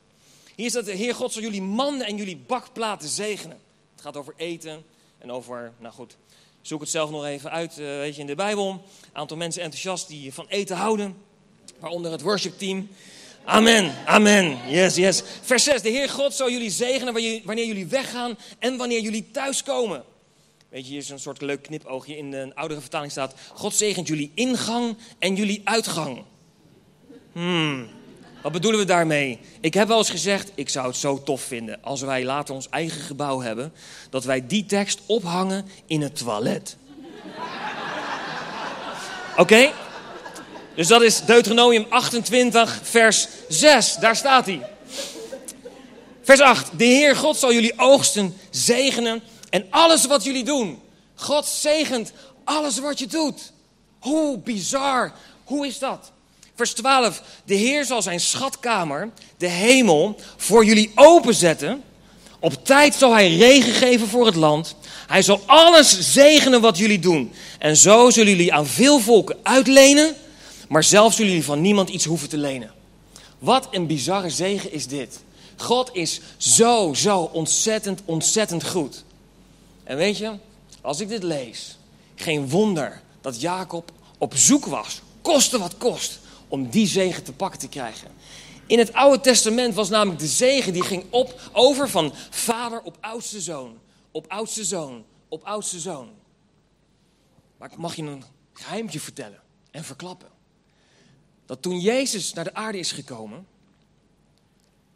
Hier 0.55 0.69
staat: 0.69 0.85
De 0.85 0.91
Heer 0.91 1.15
God 1.15 1.33
zal 1.33 1.41
jullie 1.41 1.61
mannen 1.61 2.07
en 2.07 2.17
jullie 2.17 2.37
bakplaten 2.37 3.09
zegenen. 3.09 3.59
Het 3.91 4.01
gaat 4.01 4.17
over 4.17 4.33
eten 4.37 4.85
en 5.17 5.31
over, 5.31 5.73
nou 5.77 5.93
goed, 5.93 6.17
zoek 6.61 6.81
het 6.81 6.89
zelf 6.89 7.09
nog 7.09 7.25
even 7.25 7.51
uit, 7.51 7.71
uh, 7.71 7.85
weet 7.85 8.15
je, 8.15 8.21
in 8.21 8.27
de 8.27 8.35
Bijbel. 8.35 8.69
Een 8.69 8.81
aantal 9.13 9.37
mensen 9.37 9.61
enthousiast 9.61 10.07
die 10.07 10.33
van 10.33 10.47
eten 10.47 10.75
houden, 10.75 11.17
waaronder 11.83 12.11
het 12.11 12.21
worshipteam. 12.21 12.87
Amen, 13.43 13.93
amen. 14.05 14.57
Yes, 14.67 14.95
yes. 14.95 15.23
Vers 15.41 15.63
6. 15.63 15.81
De 15.81 15.89
Heer 15.89 16.09
God 16.09 16.33
zal 16.33 16.51
jullie 16.51 16.69
zegenen 16.69 17.13
wanneer 17.43 17.65
jullie 17.65 17.87
weggaan 17.87 18.37
en 18.59 18.77
wanneer 18.77 19.01
jullie 19.01 19.31
thuiskomen. 19.31 20.03
Weet 20.69 20.83
je, 20.83 20.89
hier 20.89 20.99
is 20.99 21.09
een 21.09 21.19
soort 21.19 21.41
leuk 21.41 21.61
knipoogje 21.61 22.17
in 22.17 22.31
de 22.31 22.51
oudere 22.55 22.81
vertaling 22.81 23.11
staat. 23.11 23.33
God 23.53 23.75
zegent 23.75 24.07
jullie 24.07 24.31
ingang 24.35 24.97
en 25.19 25.35
jullie 25.35 25.61
uitgang. 25.63 26.23
Hmm. 27.31 27.87
Wat 28.41 28.51
bedoelen 28.51 28.79
we 28.79 28.85
daarmee? 28.85 29.39
Ik 29.61 29.73
heb 29.73 29.87
wel 29.87 29.97
eens 29.97 30.09
gezegd, 30.09 30.51
ik 30.55 30.69
zou 30.69 30.87
het 30.87 30.95
zo 30.95 31.23
tof 31.23 31.41
vinden 31.41 31.81
als 31.81 32.01
wij 32.01 32.25
later 32.25 32.55
ons 32.55 32.69
eigen 32.69 33.01
gebouw 33.01 33.41
hebben, 33.41 33.73
dat 34.09 34.23
wij 34.23 34.47
die 34.47 34.65
tekst 34.65 35.01
ophangen 35.05 35.65
in 35.85 36.01
het 36.01 36.17
toilet. 36.17 36.77
Oké? 39.37 39.71
Dus 40.75 40.87
dat 40.87 41.01
is 41.01 41.21
Deuteronomium 41.25 41.85
28, 41.89 42.79
vers 42.83 43.27
6. 43.49 43.95
Daar 43.95 44.15
staat 44.15 44.45
hij. 44.45 44.61
Vers 46.23 46.39
8. 46.39 46.69
De 46.77 46.85
Heer 46.85 47.15
God 47.15 47.37
zal 47.37 47.53
jullie 47.53 47.73
oogsten 47.77 48.37
zegenen 48.49 49.21
en 49.49 49.65
alles 49.69 50.05
wat 50.05 50.23
jullie 50.23 50.43
doen. 50.43 50.81
God 51.15 51.45
zegent 51.45 52.11
alles 52.43 52.79
wat 52.79 52.99
je 52.99 53.07
doet. 53.07 53.51
Hoe 53.99 54.37
bizar. 54.37 55.13
Hoe 55.43 55.67
is 55.67 55.79
dat? 55.79 56.11
Vers 56.55 56.73
12. 56.73 57.21
De 57.45 57.55
Heer 57.55 57.85
zal 57.85 58.01
zijn 58.01 58.19
schatkamer, 58.19 59.09
de 59.37 59.47
hemel, 59.47 60.15
voor 60.37 60.65
jullie 60.65 60.91
openzetten. 60.95 61.83
Op 62.39 62.65
tijd 62.65 62.95
zal 62.95 63.13
hij 63.13 63.37
regen 63.37 63.73
geven 63.73 64.07
voor 64.07 64.25
het 64.25 64.35
land. 64.35 64.75
Hij 65.07 65.21
zal 65.21 65.41
alles 65.45 66.13
zegenen 66.13 66.61
wat 66.61 66.77
jullie 66.77 66.99
doen. 66.99 67.31
En 67.59 67.77
zo 67.77 68.09
zullen 68.09 68.29
jullie 68.29 68.53
aan 68.53 68.67
veel 68.67 68.99
volken 68.99 69.37
uitlenen, 69.43 70.15
maar 70.73 70.83
zelf 70.83 71.13
zullen 71.13 71.31
jullie 71.31 71.45
van 71.45 71.61
niemand 71.61 71.89
iets 71.89 72.05
hoeven 72.05 72.29
te 72.29 72.37
lenen. 72.37 72.71
Wat 73.39 73.67
een 73.71 73.87
bizarre 73.87 74.29
zegen 74.29 74.71
is 74.71 74.87
dit. 74.87 75.23
God 75.57 75.89
is 75.95 76.21
zo, 76.37 76.93
zo 76.93 77.19
ontzettend, 77.19 78.01
ontzettend 78.05 78.67
goed. 78.67 79.03
En 79.83 79.97
weet 79.97 80.17
je, 80.17 80.31
als 80.81 80.99
ik 80.99 81.07
dit 81.07 81.23
lees, 81.23 81.77
geen 82.15 82.49
wonder 82.49 83.01
dat 83.21 83.41
Jacob 83.41 83.91
op 84.17 84.35
zoek 84.35 84.65
was, 84.65 85.01
koste 85.21 85.59
wat 85.59 85.77
kost, 85.77 86.19
om 86.47 86.69
die 86.69 86.87
zegen 86.87 87.23
te 87.23 87.33
pakken 87.33 87.59
te 87.59 87.69
krijgen. 87.69 88.07
In 88.67 88.77
het 88.77 88.93
Oude 88.93 89.19
Testament 89.19 89.73
was 89.73 89.89
namelijk 89.89 90.19
de 90.19 90.27
zegen 90.27 90.73
die 90.73 90.83
ging 90.83 91.03
op, 91.09 91.49
over 91.51 91.89
van 91.89 92.13
vader 92.29 92.81
op 92.81 92.97
oudste 92.99 93.41
zoon, 93.41 93.77
op 94.11 94.25
oudste 94.27 94.63
zoon, 94.63 95.03
op 95.27 95.43
oudste 95.43 95.79
zoon. 95.79 96.09
Maar 97.57 97.71
ik 97.71 97.77
mag 97.77 97.95
je 97.95 98.01
een 98.01 98.23
geheimtje 98.53 98.99
vertellen 98.99 99.41
en 99.71 99.83
verklappen. 99.83 100.32
Dat 101.45 101.61
toen 101.61 101.79
Jezus 101.79 102.33
naar 102.33 102.43
de 102.43 102.53
aarde 102.53 102.77
is 102.77 102.91
gekomen, 102.91 103.47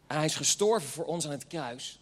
en 0.06 0.16
hij 0.16 0.24
is 0.24 0.34
gestorven 0.34 0.88
voor 0.88 1.04
ons 1.04 1.24
aan 1.24 1.30
het 1.30 1.46
kruis, 1.46 2.00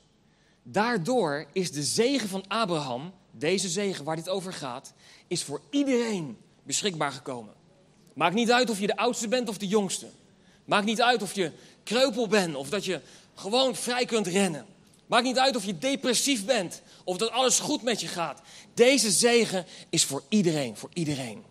daardoor 0.62 1.46
is 1.52 1.72
de 1.72 1.82
zegen 1.82 2.28
van 2.28 2.44
Abraham, 2.48 3.12
deze 3.30 3.68
zegen 3.68 4.04
waar 4.04 4.16
dit 4.16 4.28
over 4.28 4.52
gaat, 4.52 4.92
is 5.26 5.42
voor 5.42 5.60
iedereen 5.70 6.38
beschikbaar 6.62 7.12
gekomen. 7.12 7.54
Maakt 8.14 8.34
niet 8.34 8.52
uit 8.52 8.70
of 8.70 8.80
je 8.80 8.86
de 8.86 8.96
oudste 8.96 9.28
bent 9.28 9.48
of 9.48 9.58
de 9.58 9.66
jongste. 9.66 10.06
Maakt 10.64 10.86
niet 10.86 11.02
uit 11.02 11.22
of 11.22 11.34
je 11.34 11.52
kreupel 11.84 12.28
bent 12.28 12.54
of 12.54 12.68
dat 12.68 12.84
je 12.84 13.00
gewoon 13.34 13.76
vrij 13.76 14.04
kunt 14.04 14.26
rennen. 14.26 14.66
Maakt 15.06 15.24
niet 15.24 15.38
uit 15.38 15.56
of 15.56 15.64
je 15.64 15.78
depressief 15.78 16.44
bent 16.44 16.82
of 17.04 17.16
dat 17.16 17.30
alles 17.30 17.58
goed 17.58 17.82
met 17.82 18.00
je 18.00 18.08
gaat. 18.08 18.40
Deze 18.74 19.10
zegen 19.10 19.66
is 19.90 20.04
voor 20.04 20.22
iedereen, 20.28 20.76
voor 20.76 20.90
iedereen. 20.92 21.44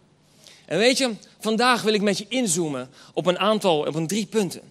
En 0.65 0.77
weet 0.77 0.97
je, 0.97 1.13
vandaag 1.39 1.81
wil 1.81 1.93
ik 1.93 2.01
met 2.01 2.17
je 2.17 2.25
inzoomen 2.29 2.89
op 3.13 3.25
een 3.25 3.39
aantal, 3.39 3.79
op 3.79 3.95
een 3.95 4.07
drie 4.07 4.25
punten. 4.25 4.61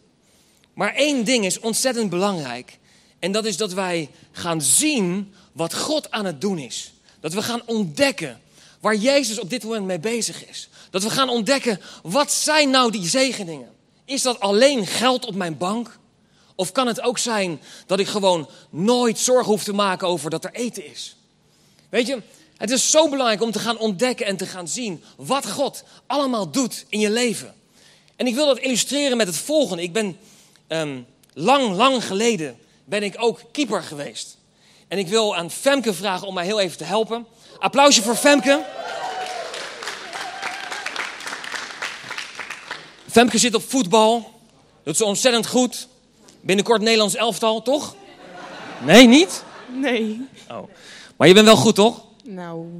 Maar 0.75 0.95
één 0.95 1.25
ding 1.25 1.45
is 1.45 1.61
ontzettend 1.61 2.11
belangrijk. 2.11 2.79
En 3.19 3.33
dat 3.33 3.45
is 3.45 3.57
dat 3.57 3.73
wij 3.73 4.11
gaan 4.33 4.63
zien 4.63 5.35
wat 5.53 5.75
God 5.75 6.11
aan 6.11 6.25
het 6.25 6.41
doen 6.41 6.59
is. 6.59 6.93
Dat 7.21 7.33
we 7.33 7.43
gaan 7.43 7.63
ontdekken 7.67 8.41
waar 8.81 8.97
Jezus 8.97 9.39
op 9.39 9.51
dit 9.51 9.65
moment 9.65 9.87
mee 9.87 9.99
bezig 9.99 10.49
is. 10.49 10.69
Dat 10.91 11.03
we 11.03 11.11
gaan 11.11 11.29
ontdekken, 11.29 11.81
wat 12.03 12.33
zijn 12.33 12.71
nou 12.71 12.91
die 12.91 13.09
zegeningen? 13.09 13.69
Is 14.05 14.23
dat 14.23 14.41
alleen 14.41 14.87
geld 14.87 15.27
op 15.27 15.35
mijn 15.35 15.57
bank? 15.59 15.99
Of 16.55 16.73
kan 16.73 16.87
het 16.87 17.01
ook 17.01 17.19
zijn 17.19 17.61
dat 17.87 17.99
ik 17.99 18.07
gewoon 18.07 18.49
nooit 18.71 19.19
zorgen 19.19 19.51
hoef 19.51 19.65
te 19.65 19.73
maken 19.73 20.09
over 20.09 20.31
dat 20.31 20.45
er 20.45 20.53
eten 20.53 20.91
is? 20.91 21.17
Weet 21.89 22.07
je, 22.07 22.23
het 22.56 22.70
is 22.70 22.90
zo 22.90 23.08
belangrijk 23.08 23.42
om 23.42 23.50
te 23.50 23.58
gaan 23.58 23.78
ontdekken 23.78 24.26
en 24.26 24.37
te 24.37 24.46
gaan 24.46 24.68
zien 24.68 25.02
wat 25.16 25.50
God 25.50 25.84
allemaal 26.06 26.50
doet 26.50 26.84
in 26.88 27.00
je 27.00 27.11
leven. 27.11 27.54
En 28.16 28.26
ik 28.26 28.34
wil 28.34 28.46
dat 28.46 28.58
illustreren 28.58 29.16
met 29.16 29.26
het 29.26 29.37
volgende. 29.37 29.82
Ik 29.82 29.92
ben 29.92 30.16
Ehm, 30.66 31.00
lang, 31.32 31.76
lang 31.76 32.04
geleden 32.04 32.58
ben 32.84 33.02
ik 33.02 33.14
ook 33.18 33.40
keeper 33.52 33.82
geweest. 33.82 34.37
En 34.88 34.99
ik 34.99 35.08
wil 35.08 35.37
aan 35.37 35.50
Femke 35.50 35.94
vragen 35.94 36.26
om 36.26 36.34
mij 36.34 36.44
heel 36.44 36.61
even 36.61 36.76
te 36.78 36.84
helpen. 36.84 37.26
Applausje 37.58 38.02
voor 38.02 38.16
Femke. 38.16 38.64
Femke 43.11 43.38
zit 43.38 43.54
op 43.54 43.70
voetbal. 43.70 44.32
Doet 44.82 44.96
ze 44.96 45.04
ontzettend 45.04 45.46
goed. 45.46 45.88
Binnenkort 46.40 46.80
Nederlands 46.80 47.14
elftal, 47.14 47.62
toch? 47.62 47.94
Nee, 48.84 49.06
niet? 49.06 49.44
Nee. 49.68 50.28
Oh. 50.50 50.68
Maar 51.16 51.28
je 51.28 51.34
bent 51.34 51.46
wel 51.46 51.56
goed, 51.56 51.75
toch? 51.75 52.03
Nou. 52.25 52.64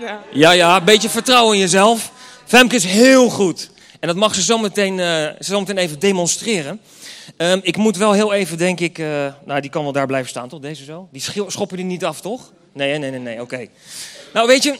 nou. 0.00 0.20
Ja, 0.32 0.50
ja, 0.50 0.76
een 0.76 0.84
beetje 0.84 1.08
vertrouwen 1.08 1.54
in 1.54 1.60
jezelf. 1.60 2.12
Femke 2.44 2.74
is 2.74 2.84
heel 2.84 3.30
goed. 3.30 3.70
En 4.00 4.08
dat 4.08 4.16
mag 4.16 4.34
ze 4.34 4.42
zometeen, 4.42 4.98
uh, 4.98 5.28
zometeen 5.38 5.78
even 5.78 5.98
demonstreren. 5.98 6.80
Um, 7.36 7.60
ik 7.62 7.76
moet 7.76 7.96
wel 7.96 8.12
heel 8.12 8.32
even, 8.32 8.58
denk 8.58 8.80
ik... 8.80 8.98
Uh, 8.98 9.34
nou, 9.44 9.60
die 9.60 9.70
kan 9.70 9.82
wel 9.82 9.92
daar 9.92 10.06
blijven 10.06 10.28
staan, 10.28 10.48
toch? 10.48 10.60
Deze 10.60 10.84
zo? 10.84 11.08
Die 11.12 11.22
schoppen 11.46 11.76
die 11.76 11.86
niet 11.86 12.04
af, 12.04 12.20
toch? 12.20 12.52
Nee, 12.72 12.98
nee, 12.98 13.10
nee, 13.10 13.20
nee, 13.20 13.40
oké. 13.40 13.66
Nou, 14.32 14.46
weet 14.46 14.62
je... 14.62 14.78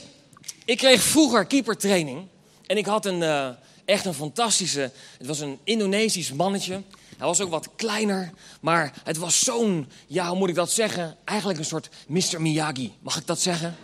Ik 0.64 0.76
kreeg 0.76 1.02
vroeger 1.02 1.44
keepertraining. 1.44 2.26
En 2.66 2.76
ik 2.76 2.86
had 2.86 3.06
een, 3.06 3.54
echt 3.84 4.04
een 4.04 4.14
fantastische... 4.14 4.90
Het 5.18 5.26
was 5.26 5.40
een 5.40 5.58
Indonesisch 5.64 6.32
mannetje. 6.32 6.82
Hij 7.16 7.26
was 7.26 7.40
ook 7.40 7.50
wat 7.50 7.68
kleiner. 7.76 8.30
Maar 8.60 8.92
het 9.04 9.16
was 9.16 9.44
zo'n... 9.44 9.88
Ja, 10.06 10.28
hoe 10.28 10.38
moet 10.38 10.48
ik 10.48 10.54
dat 10.54 10.70
zeggen? 10.70 11.16
Eigenlijk 11.24 11.58
een 11.58 11.64
soort 11.64 11.88
Mr. 12.06 12.40
Miyagi. 12.40 12.92
Mag 13.00 13.16
ik 13.16 13.26
dat 13.26 13.40
zeggen? 13.40 13.76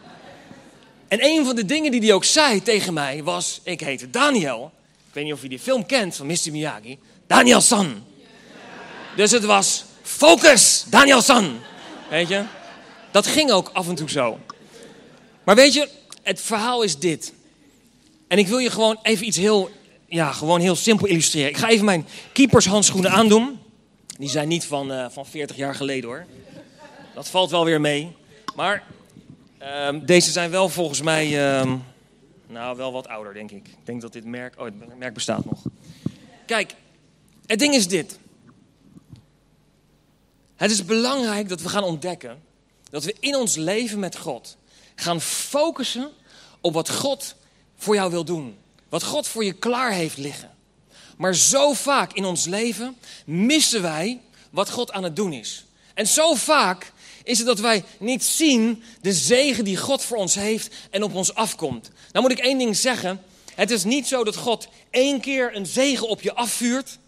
En 1.08 1.25
een 1.25 1.44
van 1.44 1.56
de 1.56 1.64
dingen 1.64 1.90
die 1.90 2.00
hij 2.00 2.12
ook 2.12 2.25
zei 2.25 2.62
tegen 2.62 2.94
mij 2.94 3.22
was... 3.22 3.60
Ik 3.62 3.80
heette 3.80 4.10
Daniel... 4.10 4.72
Ik 5.10 5.16
weet 5.16 5.25
niet 5.25 5.34
of 5.34 5.42
je 5.42 5.49
die 5.49 5.58
film 5.58 5.87
kent 5.87 6.16
van 6.16 6.26
Mr. 6.26 6.50
Miyagi. 6.50 6.99
Daniel-san. 7.26 8.04
Dus 9.16 9.30
het 9.30 9.44
was 9.44 9.84
focus, 10.02 10.84
Daniel-san. 10.88 11.58
Weet 12.10 12.28
je? 12.28 12.44
Dat 13.10 13.26
ging 13.26 13.50
ook 13.50 13.70
af 13.72 13.88
en 13.88 13.94
toe 13.94 14.10
zo. 14.10 14.38
Maar 15.44 15.54
weet 15.54 15.75
je, 15.75 15.88
het 16.22 16.40
verhaal 16.40 16.82
is 16.82 16.99
dit. 16.99 17.32
En 18.28 18.38
ik 18.38 18.49
wil 18.49 18.58
je 18.58 18.70
gewoon 18.70 18.99
even 19.02 19.26
iets 19.26 19.37
heel, 19.37 19.70
ja, 20.11 20.33
gewoon 20.33 20.61
heel 20.61 20.76
simpel 20.76 21.07
illustreren. 21.07 21.50
Ik 21.50 21.57
ga 21.57 21.69
even 21.69 21.85
mijn 21.85 22.07
keepershandschoenen 22.33 23.11
aandoen. 23.11 23.59
Die 24.07 24.29
zijn 24.29 24.49
niet 24.49 24.64
van, 24.64 24.93
uh, 24.93 25.07
van 25.11 25.26
40 25.26 25.57
jaar 25.57 25.75
geleden 25.75 26.09
hoor. 26.09 26.26
Dat 27.14 27.29
valt 27.29 27.50
wel 27.50 27.64
weer 27.64 27.81
mee. 27.81 28.17
Maar 28.57 28.83
uh, 29.62 29.88
deze 30.02 30.31
zijn 30.31 30.50
wel 30.50 30.69
volgens 30.69 31.02
mij 31.02 31.61
uh, 31.62 31.73
nou, 32.47 32.76
wel 32.76 32.93
wat 32.93 33.09
ouder, 33.09 33.35
denk 33.35 33.50
ik. 33.50 33.69
Ik 33.69 33.76
denk 33.85 34.00
dat 34.00 34.12
dit 34.12 34.25
merk. 34.25 34.59
Oh, 34.59 34.64
het 34.64 34.99
merk 34.99 35.14
bestaat 35.14 35.45
nog. 35.45 35.62
Kijk, 36.47 36.75
het 37.47 37.59
ding 37.59 37.75
is 37.75 37.88
dit. 37.88 38.19
Het 40.57 40.71
is 40.71 40.85
belangrijk 40.85 41.49
dat 41.49 41.61
we 41.61 41.69
gaan 41.69 41.85
ontdekken 41.85 42.38
dat 42.90 43.05
we 43.05 43.17
in 43.21 43.37
ons 43.37 43.57
leven 43.57 43.99
met 43.99 44.17
God 44.17 44.57
gaan 44.95 45.21
focussen 45.21 46.11
op 46.61 46.73
wat 46.73 46.90
God 46.90 47.35
voor 47.76 47.95
jou 47.95 48.11
wil 48.11 48.25
doen. 48.25 48.57
Wat 48.90 49.02
God 49.02 49.28
voor 49.28 49.44
je 49.44 49.52
klaar 49.52 49.92
heeft 49.92 50.16
liggen. 50.16 50.50
Maar 51.16 51.35
zo 51.35 51.73
vaak 51.73 52.12
in 52.12 52.25
ons 52.25 52.47
leven 52.47 52.97
missen 53.26 53.82
wij 53.82 54.20
wat 54.50 54.70
God 54.70 54.92
aan 54.92 55.04
het 55.04 55.16
doen 55.16 55.32
is. 55.32 55.64
En 55.94 56.06
zo 56.06 56.35
vaak 56.35 56.92
is 57.25 57.38
het 57.38 57.47
dat 57.47 57.61
wij 57.61 57.85
niet 57.99 58.25
zien 58.25 58.82
de 59.00 59.12
zegen 59.12 59.64
die 59.64 59.76
God 59.76 60.02
voor 60.02 60.16
ons 60.16 60.35
heeft 60.35 60.75
en 60.90 61.02
op 61.02 61.14
ons 61.14 61.35
afkomt. 61.35 61.90
Nou 62.12 62.28
moet 62.28 62.38
ik 62.38 62.44
één 62.44 62.59
ding 62.59 62.76
zeggen. 62.76 63.23
Het 63.54 63.70
is 63.70 63.85
niet 63.85 64.09
zo 64.09 64.25
dat 64.25 64.37
God 64.37 64.68
één 64.90 65.20
keer 65.20 65.56
een 65.56 65.66
zegen 65.66 66.09
op 66.09 66.20
je 66.20 66.35
afvuurt. 66.35 66.99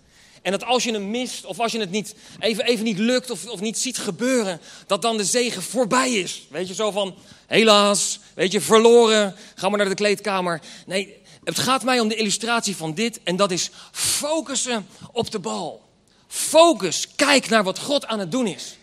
En 0.43 0.53
dat 0.53 0.65
als 0.65 0.85
je 0.85 0.93
hem 0.93 1.11
mist, 1.11 1.45
of 1.45 1.61
als 1.61 1.73
je 1.73 1.79
het 1.79 1.91
niet, 1.91 2.15
even, 2.41 2.65
even 2.65 2.85
niet 2.85 2.99
lukt, 2.99 3.31
of, 3.31 3.47
of 3.47 3.61
niet 3.61 3.79
ziet 3.79 3.99
gebeuren, 3.99 4.61
dat 4.87 5.03
dan 5.03 5.17
de 5.17 5.25
zegen 5.25 5.63
voorbij 5.63 6.13
is. 6.13 6.47
Weet 6.51 6.69
je, 6.69 6.75
zo 6.75 6.91
van, 6.91 7.15
helaas, 7.47 8.19
weet 8.35 8.53
je, 8.53 8.61
verloren, 8.61 9.35
ga 9.55 9.69
maar 9.69 9.79
naar 9.79 9.89
de 9.89 9.95
kleedkamer. 9.95 10.61
Nee, 10.87 11.22
het 11.45 11.59
gaat 11.59 11.83
mij 11.83 12.01
om 12.01 12.09
de 12.09 12.17
illustratie 12.17 12.77
van 12.77 12.95
dit, 12.95 13.21
en 13.23 13.37
dat 13.37 13.51
is 13.51 13.71
focussen 13.93 14.87
op 15.13 15.31
de 15.31 15.39
bal. 15.39 15.83
Focus, 16.29 17.09
kijk 17.17 17.49
naar 17.49 17.65
wat 17.65 17.79
God 17.79 18.07
aan 18.07 18.19
het 18.19 18.31
doen 18.31 18.47
is. 18.47 18.77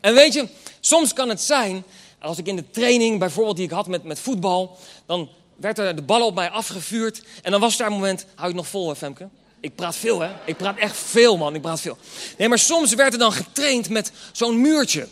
En 0.00 0.14
weet 0.14 0.32
je, 0.32 0.48
soms 0.80 1.12
kan 1.12 1.28
het 1.28 1.40
zijn, 1.40 1.84
als 2.18 2.38
ik 2.38 2.46
in 2.46 2.56
de 2.56 2.70
training 2.70 3.18
bijvoorbeeld 3.18 3.56
die 3.56 3.64
ik 3.64 3.70
had 3.70 3.86
met, 3.86 4.04
met 4.04 4.18
voetbal, 4.18 4.78
dan 5.06 5.28
werd 5.56 5.78
er 5.78 5.96
de 5.96 6.02
ballen 6.02 6.26
op 6.26 6.34
mij 6.34 6.50
afgevuurd. 6.50 7.22
En 7.42 7.50
dan 7.50 7.60
was 7.60 7.76
daar 7.76 7.86
een 7.86 7.92
moment, 7.92 8.26
hou 8.34 8.50
ik 8.50 8.56
nog 8.56 8.66
vol 8.66 8.94
Femke? 8.94 9.28
Ik 9.60 9.74
praat 9.74 9.96
veel 9.96 10.20
hè, 10.20 10.30
ik 10.44 10.56
praat 10.56 10.76
echt 10.76 10.96
veel 10.96 11.36
man, 11.36 11.54
ik 11.54 11.62
praat 11.62 11.80
veel. 11.80 11.98
Nee, 12.38 12.48
maar 12.48 12.58
soms 12.58 12.94
werd 12.94 13.12
er 13.12 13.18
dan 13.18 13.32
getraind 13.32 13.88
met 13.88 14.12
zo'n 14.32 14.60
muurtje. 14.60 15.08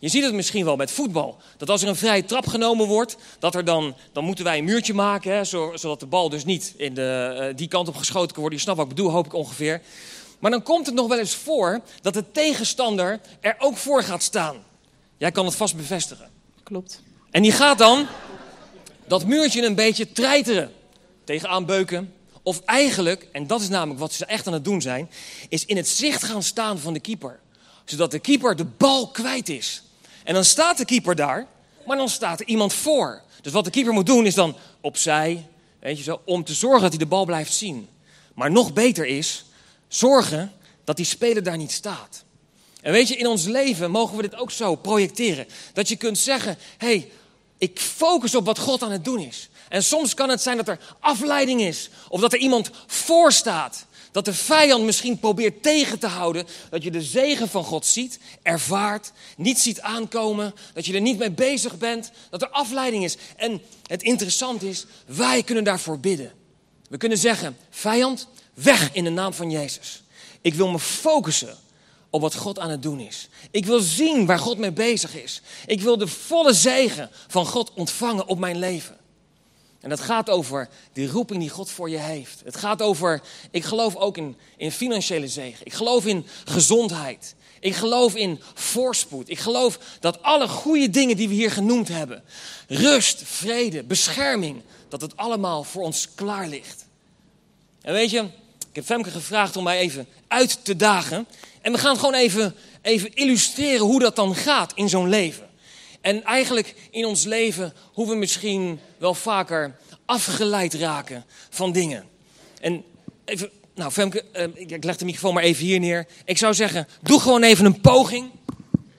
Je 0.00 0.08
ziet 0.08 0.24
het 0.24 0.34
misschien 0.34 0.64
wel 0.64 0.76
met 0.76 0.90
voetbal. 0.90 1.36
Dat 1.56 1.70
als 1.70 1.82
er 1.82 1.88
een 1.88 1.96
vrije 1.96 2.24
trap 2.24 2.46
genomen 2.46 2.86
wordt, 2.86 3.16
dat 3.38 3.54
er 3.54 3.64
dan, 3.64 3.94
dan 4.12 4.24
moeten 4.24 4.44
wij 4.44 4.58
een 4.58 4.64
muurtje 4.64 4.94
maken, 4.94 5.32
hè, 5.32 5.44
zodat 5.44 6.00
de 6.00 6.06
bal 6.06 6.28
dus 6.28 6.44
niet 6.44 6.74
in 6.76 6.94
de, 6.94 7.36
uh, 7.50 7.56
die 7.56 7.68
kant 7.68 7.88
op 7.88 7.96
geschoten 7.96 8.30
kan 8.30 8.40
worden. 8.40 8.58
Je 8.58 8.64
snapt 8.64 8.78
wat 8.78 8.88
ik 8.88 8.94
bedoel, 8.94 9.10
hoop 9.10 9.26
ik 9.26 9.34
ongeveer. 9.34 9.82
Maar 10.38 10.50
dan 10.50 10.62
komt 10.62 10.86
het 10.86 10.94
nog 10.94 11.08
wel 11.08 11.18
eens 11.18 11.34
voor 11.34 11.80
dat 12.00 12.14
de 12.14 12.24
tegenstander 12.32 13.20
er 13.40 13.56
ook 13.58 13.76
voor 13.76 14.02
gaat 14.02 14.22
staan. 14.22 14.56
Jij 15.16 15.30
kan 15.30 15.44
het 15.44 15.54
vast 15.54 15.76
bevestigen. 15.76 16.30
Klopt. 16.62 17.02
En 17.30 17.42
die 17.42 17.52
gaat 17.52 17.78
dan 17.78 18.06
dat 19.06 19.26
muurtje 19.26 19.66
een 19.66 19.74
beetje 19.74 20.12
treiteren. 20.12 20.72
Tegenaan 21.24 21.66
beuken. 21.66 22.14
Of 22.42 22.60
eigenlijk, 22.64 23.28
en 23.32 23.46
dat 23.46 23.60
is 23.60 23.68
namelijk 23.68 24.00
wat 24.00 24.12
ze 24.12 24.24
echt 24.24 24.46
aan 24.46 24.52
het 24.52 24.64
doen 24.64 24.82
zijn, 24.82 25.10
is 25.48 25.64
in 25.64 25.76
het 25.76 25.88
zicht 25.88 26.22
gaan 26.22 26.42
staan 26.42 26.78
van 26.78 26.92
de 26.92 27.00
keeper. 27.00 27.40
Zodat 27.84 28.10
de 28.10 28.18
keeper 28.18 28.56
de 28.56 28.64
bal 28.64 29.08
kwijt 29.08 29.48
is. 29.48 29.82
En 30.30 30.36
dan 30.36 30.44
staat 30.44 30.78
de 30.78 30.84
keeper 30.84 31.14
daar, 31.14 31.46
maar 31.86 31.96
dan 31.96 32.08
staat 32.08 32.40
er 32.40 32.46
iemand 32.46 32.72
voor. 32.72 33.22
Dus 33.42 33.52
wat 33.52 33.64
de 33.64 33.70
keeper 33.70 33.92
moet 33.92 34.06
doen 34.06 34.26
is 34.26 34.34
dan 34.34 34.56
opzij, 34.80 35.46
weet 35.80 35.96
je 35.96 36.02
zo, 36.02 36.20
om 36.24 36.44
te 36.44 36.54
zorgen 36.54 36.80
dat 36.80 36.90
hij 36.90 36.98
de 36.98 37.06
bal 37.06 37.24
blijft 37.24 37.52
zien. 37.52 37.88
Maar 38.34 38.50
nog 38.50 38.72
beter 38.72 39.06
is, 39.06 39.44
zorgen 39.88 40.52
dat 40.84 40.96
die 40.96 41.04
speler 41.04 41.42
daar 41.42 41.56
niet 41.56 41.72
staat. 41.72 42.24
En 42.80 42.92
weet 42.92 43.08
je, 43.08 43.16
in 43.16 43.26
ons 43.26 43.44
leven 43.44 43.90
mogen 43.90 44.16
we 44.16 44.22
dit 44.22 44.36
ook 44.36 44.50
zo 44.50 44.74
projecteren. 44.74 45.46
Dat 45.72 45.88
je 45.88 45.96
kunt 45.96 46.18
zeggen, 46.18 46.58
hé, 46.78 46.86
hey, 46.86 47.10
ik 47.58 47.80
focus 47.80 48.34
op 48.34 48.44
wat 48.44 48.58
God 48.58 48.82
aan 48.82 48.92
het 48.92 49.04
doen 49.04 49.20
is. 49.20 49.48
En 49.68 49.82
soms 49.82 50.14
kan 50.14 50.28
het 50.28 50.42
zijn 50.42 50.56
dat 50.56 50.68
er 50.68 50.80
afleiding 51.00 51.60
is. 51.60 51.90
Of 52.08 52.20
dat 52.20 52.32
er 52.32 52.38
iemand 52.38 52.70
voor 52.86 53.32
staat. 53.32 53.86
Dat 54.12 54.24
de 54.24 54.34
vijand 54.34 54.84
misschien 54.84 55.18
probeert 55.18 55.62
tegen 55.62 55.98
te 55.98 56.06
houden. 56.06 56.46
Dat 56.70 56.82
je 56.82 56.90
de 56.90 57.02
zegen 57.02 57.48
van 57.48 57.64
God 57.64 57.86
ziet, 57.86 58.18
ervaart, 58.42 59.12
niet 59.36 59.58
ziet 59.58 59.80
aankomen. 59.80 60.54
Dat 60.74 60.86
je 60.86 60.94
er 60.94 61.00
niet 61.00 61.18
mee 61.18 61.30
bezig 61.30 61.78
bent. 61.78 62.10
Dat 62.30 62.42
er 62.42 62.48
afleiding 62.48 63.04
is. 63.04 63.16
En 63.36 63.60
het 63.86 64.02
interessante 64.02 64.68
is, 64.68 64.86
wij 65.06 65.42
kunnen 65.42 65.64
daarvoor 65.64 65.98
bidden. 65.98 66.32
We 66.88 66.96
kunnen 66.96 67.18
zeggen, 67.18 67.56
vijand, 67.70 68.28
weg 68.54 68.92
in 68.92 69.04
de 69.04 69.10
naam 69.10 69.32
van 69.32 69.50
Jezus. 69.50 70.02
Ik 70.40 70.54
wil 70.54 70.68
me 70.68 70.78
focussen 70.78 71.56
op 72.10 72.20
wat 72.20 72.34
God 72.34 72.58
aan 72.58 72.70
het 72.70 72.82
doen 72.82 73.00
is. 73.00 73.28
Ik 73.50 73.66
wil 73.66 73.80
zien 73.80 74.26
waar 74.26 74.38
God 74.38 74.58
mee 74.58 74.72
bezig 74.72 75.14
is. 75.22 75.42
Ik 75.66 75.80
wil 75.80 75.98
de 75.98 76.06
volle 76.06 76.52
zegen 76.52 77.10
van 77.28 77.46
God 77.46 77.72
ontvangen 77.74 78.26
op 78.26 78.38
mijn 78.38 78.58
leven. 78.58 78.96
En 79.80 79.88
dat 79.88 80.00
gaat 80.00 80.30
over 80.30 80.68
die 80.92 81.08
roeping 81.08 81.40
die 81.40 81.48
God 81.48 81.70
voor 81.70 81.90
je 81.90 81.98
heeft. 81.98 82.40
Het 82.44 82.56
gaat 82.56 82.82
over, 82.82 83.22
ik 83.50 83.64
geloof 83.64 83.96
ook 83.96 84.16
in, 84.16 84.36
in 84.56 84.72
financiële 84.72 85.28
zegen. 85.28 85.66
Ik 85.66 85.72
geloof 85.72 86.06
in 86.06 86.26
gezondheid. 86.44 87.34
Ik 87.60 87.74
geloof 87.74 88.14
in 88.14 88.40
voorspoed. 88.54 89.28
Ik 89.28 89.38
geloof 89.38 89.78
dat 90.00 90.22
alle 90.22 90.48
goede 90.48 90.90
dingen 90.90 91.16
die 91.16 91.28
we 91.28 91.34
hier 91.34 91.50
genoemd 91.50 91.88
hebben, 91.88 92.22
rust, 92.68 93.22
vrede, 93.24 93.82
bescherming, 93.82 94.62
dat 94.88 95.00
het 95.00 95.16
allemaal 95.16 95.64
voor 95.64 95.82
ons 95.82 96.08
klaar 96.14 96.48
ligt. 96.48 96.86
En 97.82 97.92
weet 97.92 98.10
je, 98.10 98.20
ik 98.70 98.76
heb 98.76 98.84
Femke 98.84 99.10
gevraagd 99.10 99.56
om 99.56 99.64
mij 99.64 99.78
even 99.78 100.06
uit 100.28 100.64
te 100.64 100.76
dagen. 100.76 101.26
En 101.60 101.72
we 101.72 101.78
gaan 101.78 101.96
gewoon 101.96 102.14
even, 102.14 102.54
even 102.82 103.14
illustreren 103.14 103.86
hoe 103.86 104.00
dat 104.00 104.16
dan 104.16 104.34
gaat 104.34 104.72
in 104.74 104.88
zo'n 104.88 105.08
leven. 105.08 105.49
En 106.00 106.24
eigenlijk 106.24 106.74
in 106.90 107.04
ons 107.04 107.24
leven 107.24 107.72
hoe 107.92 108.08
we 108.08 108.14
misschien 108.14 108.80
wel 108.98 109.14
vaker 109.14 109.76
afgeleid 110.04 110.74
raken 110.74 111.24
van 111.50 111.72
dingen. 111.72 112.08
En 112.60 112.84
even, 113.24 113.50
nou 113.74 113.92
Femke, 113.92 114.24
eh, 114.32 114.46
ik 114.54 114.84
leg 114.84 114.96
de 114.96 115.04
microfoon 115.04 115.34
maar 115.34 115.42
even 115.42 115.64
hier 115.64 115.80
neer. 115.80 116.06
Ik 116.24 116.38
zou 116.38 116.54
zeggen, 116.54 116.88
doe 117.02 117.20
gewoon 117.20 117.42
even 117.42 117.64
een 117.64 117.80
poging. 117.80 118.30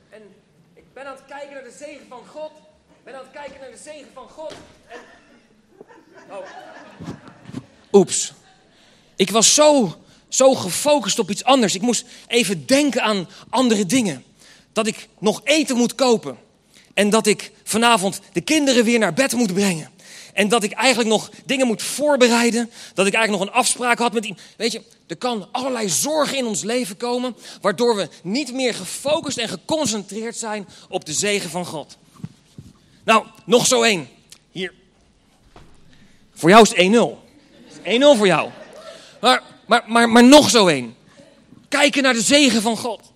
En 0.09 0.21
ik 0.73 0.83
ben 0.93 1.05
aan 1.05 1.15
het 1.15 1.25
kijken 1.27 1.53
naar 1.53 1.63
de 1.63 1.75
zegen 1.79 2.05
van 2.09 2.21
God. 2.27 2.51
Ik 2.87 3.03
ben 3.03 3.13
aan 3.13 3.23
het 3.23 3.31
kijken 3.31 3.59
naar 3.59 3.71
de 3.71 3.81
zegen 3.83 4.07
van 4.13 4.29
God. 4.29 4.53
En... 4.87 4.99
Oh. 6.29 6.45
Oeps. 7.91 8.33
Ik 9.15 9.29
was 9.29 9.53
zo, 9.53 9.97
zo 10.27 10.53
gefocust 10.53 11.19
op 11.19 11.29
iets 11.29 11.43
anders. 11.43 11.75
Ik 11.75 11.81
moest 11.81 12.05
even 12.27 12.65
denken 12.65 13.01
aan 13.01 13.29
andere 13.49 13.85
dingen. 13.85 14.23
Dat 14.73 14.87
ik 14.87 15.07
nog 15.19 15.41
eten 15.43 15.77
moet 15.77 15.95
kopen. 15.95 16.37
En 16.93 17.09
dat 17.09 17.27
ik 17.27 17.51
vanavond 17.63 18.19
de 18.33 18.41
kinderen 18.41 18.83
weer 18.83 18.99
naar 18.99 19.13
bed 19.13 19.33
moet 19.33 19.53
brengen. 19.53 19.89
En 20.33 20.49
dat 20.49 20.63
ik 20.63 20.71
eigenlijk 20.71 21.09
nog 21.09 21.29
dingen 21.45 21.67
moet 21.67 21.81
voorbereiden. 21.81 22.71
Dat 22.93 23.07
ik 23.07 23.13
eigenlijk 23.13 23.43
nog 23.43 23.53
een 23.53 23.59
afspraak 23.59 23.99
had 23.99 24.13
met 24.13 24.25
iemand. 24.25 24.41
Weet 24.57 24.71
je, 24.71 24.81
er 25.07 25.17
kan 25.17 25.47
allerlei 25.51 25.89
zorgen 25.89 26.37
in 26.37 26.45
ons 26.45 26.63
leven 26.63 26.97
komen. 26.97 27.35
Waardoor 27.61 27.95
we 27.95 28.09
niet 28.23 28.53
meer 28.53 28.73
gefocust 28.73 29.37
en 29.37 29.49
geconcentreerd 29.49 30.37
zijn 30.37 30.67
op 30.89 31.05
de 31.05 31.13
zegen 31.13 31.49
van 31.49 31.65
God. 31.65 31.97
Nou, 33.03 33.25
nog 33.45 33.65
zo 33.65 33.81
één. 33.81 34.09
Hier. 34.51 34.73
Voor 36.33 36.49
jou 36.49 36.61
is 36.63 36.69
het 36.69 36.77
1-0. 36.77 37.29
1-0 38.15 38.17
voor 38.17 38.27
jou. 38.27 38.49
Maar, 39.21 39.43
maar, 39.65 39.83
maar, 39.87 40.09
maar 40.09 40.23
nog 40.23 40.49
zo 40.49 40.67
één. 40.67 40.95
Kijken 41.69 42.03
naar 42.03 42.13
de 42.13 42.21
zegen 42.21 42.61
van 42.61 42.77
God. 42.77 43.11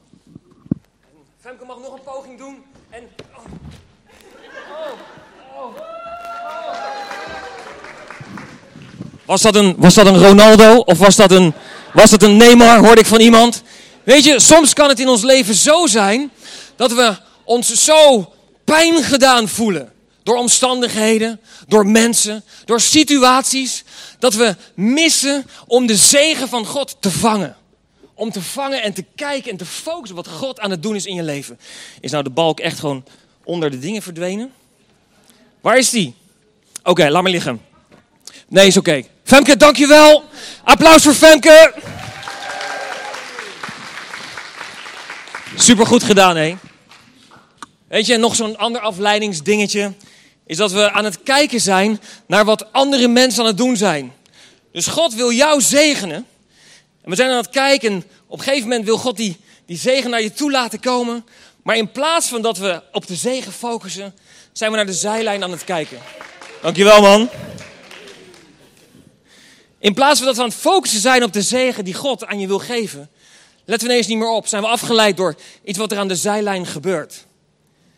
Femke 1.40 1.66
mag 1.66 1.78
nog 1.80 1.94
een 1.94 2.04
poging 2.04 2.38
doen. 2.38 2.64
En. 2.90 3.10
Was, 9.26 9.42
dat 9.42 9.56
een, 9.56 9.76
was 9.78 9.94
dat 9.94 10.06
een 10.06 10.20
Ronaldo? 10.20 10.78
Of 10.78 10.98
was 10.98 11.16
dat, 11.16 11.32
een, 11.32 11.54
was 11.94 12.10
dat 12.10 12.24
een 12.24 12.38
Neymar? 12.38 12.78
Hoorde 12.78 13.02
ik 13.02 13.08
van 13.08 13.20
iemand. 13.20 13.64
Weet 14.04 14.24
je, 14.24 14.40
soms 14.40 14.74
kan 14.74 14.90
het 14.90 15.00
in 15.00 15.08
ons 15.08 15.24
leven 15.24 15.56
zo 15.56 15.88
zijn 15.88 16.32
dat 16.76 16.94
we 16.94 17.16
ons 17.44 17.74
zo 17.74 18.34
pijn 18.64 19.04
gedaan 19.04 19.48
voelen. 19.48 19.92
Door 20.24 20.38
omstandigheden, 20.38 21.40
door 21.68 21.88
mensen, 21.88 22.44
door 22.66 22.82
situaties. 22.82 23.84
Dat 24.20 24.34
we 24.34 24.56
missen 24.76 25.46
om 25.68 25.86
de 25.86 25.96
zegen 25.96 26.48
van 26.48 26.66
God 26.66 26.98
te 27.00 27.12
vangen. 27.12 27.56
Om 28.14 28.32
te 28.32 28.42
vangen 28.42 28.82
en 28.82 28.94
te 28.94 29.06
kijken 29.16 29.52
en 29.52 29.58
te 29.58 29.66
focussen 29.66 30.16
wat 30.16 30.28
God 30.28 30.60
aan 30.60 30.72
het 30.72 30.84
doen 30.84 30.96
is 30.96 31.06
in 31.06 31.16
je 31.16 31.24
leven. 31.24 31.60
Is 32.00 32.12
nou 32.12 32.24
de 32.24 32.30
balk 32.30 32.60
echt 32.60 32.80
gewoon 32.80 33.04
onder 33.44 33.72
de 33.72 33.80
dingen 33.80 34.02
verdwenen? 34.02 34.52
Waar 35.62 35.78
is 35.78 35.90
die? 35.90 36.16
Oké, 36.84 37.10
laat 37.10 37.24
maar 37.24 37.32
liggen. 37.32 37.62
Nee, 38.48 38.68
is 38.68 38.78
oké. 38.78 39.04
Femke, 39.26 39.58
dankjewel. 39.58 40.24
Applaus 40.64 41.04
voor 41.04 41.14
Femke. 41.14 41.74
Super 45.56 45.86
goed 45.86 46.04
gedaan, 46.04 46.36
hé. 46.36 46.58
Weet 47.88 48.06
je, 48.06 48.18
nog 48.18 48.36
zo'n 48.36 48.58
ander 48.58 48.82
afleidingsdingetje 48.82 49.94
is 50.46 50.58
dat 50.58 50.72
we 50.72 50.92
aan 50.92 51.04
het 51.06 51.24
kijken 51.24 51.62
zijn 51.62 52.02
naar 52.28 52.46
wat 52.46 52.72
andere 52.72 53.08
mensen 53.08 53.42
aan 53.42 53.48
het 53.48 53.58
doen 53.58 53.78
zijn. 53.78 54.14
Dus 54.72 54.88
God 54.88 55.14
wil 55.14 55.32
jou 55.32 55.62
zegenen. 55.62 56.26
En 57.04 57.10
we 57.10 57.16
zijn 57.16 57.30
aan 57.30 57.38
het 57.38 57.50
kijken. 57.50 58.04
Op 58.28 58.38
een 58.38 58.44
gegeven 58.44 58.68
moment 58.70 58.86
wil 58.86 58.98
God 58.98 59.18
die, 59.18 59.38
die 59.66 59.78
zegen 59.78 60.10
naar 60.10 60.22
je 60.22 60.34
toe 60.34 60.52
laten 60.52 60.80
komen. 60.80 61.26
Maar 61.64 61.78
in 61.78 61.92
plaats 61.92 62.28
van 62.28 62.42
dat 62.42 62.58
we 62.58 62.82
op 62.92 63.08
de 63.08 63.16
zegen 63.16 63.52
focussen, 63.52 64.16
zijn 64.52 64.72
we 64.72 64.78
naar 64.78 64.86
de 64.86 64.94
zijlijn 64.94 65.44
aan 65.44 65.52
het 65.52 65.64
kijken. 65.64 65.98
Dankjewel, 66.62 67.02
man. 67.02 67.30
In 69.86 69.94
plaats 69.94 70.18
van 70.18 70.28
dat 70.28 70.36
we 70.36 70.42
aan 70.42 70.50
het 70.50 70.58
focussen 70.58 71.00
zijn 71.00 71.24
op 71.24 71.34
de 71.34 71.42
zegen 71.42 71.86
die 71.86 71.94
God 71.94 72.26
aan 72.26 72.40
je 72.40 72.48
wil 72.48 72.60
geven, 72.60 73.10
letten 73.66 73.88
we 73.88 73.94
ineens 73.94 74.08
niet 74.08 74.18
meer 74.18 74.30
op. 74.30 74.48
Zijn 74.48 74.62
we 74.62 74.68
afgeleid 74.68 75.18
door 75.18 75.36
iets 75.64 75.78
wat 75.78 75.92
er 75.92 75.98
aan 75.98 76.08
de 76.08 76.16
zijlijn 76.16 76.66
gebeurt. 76.66 77.26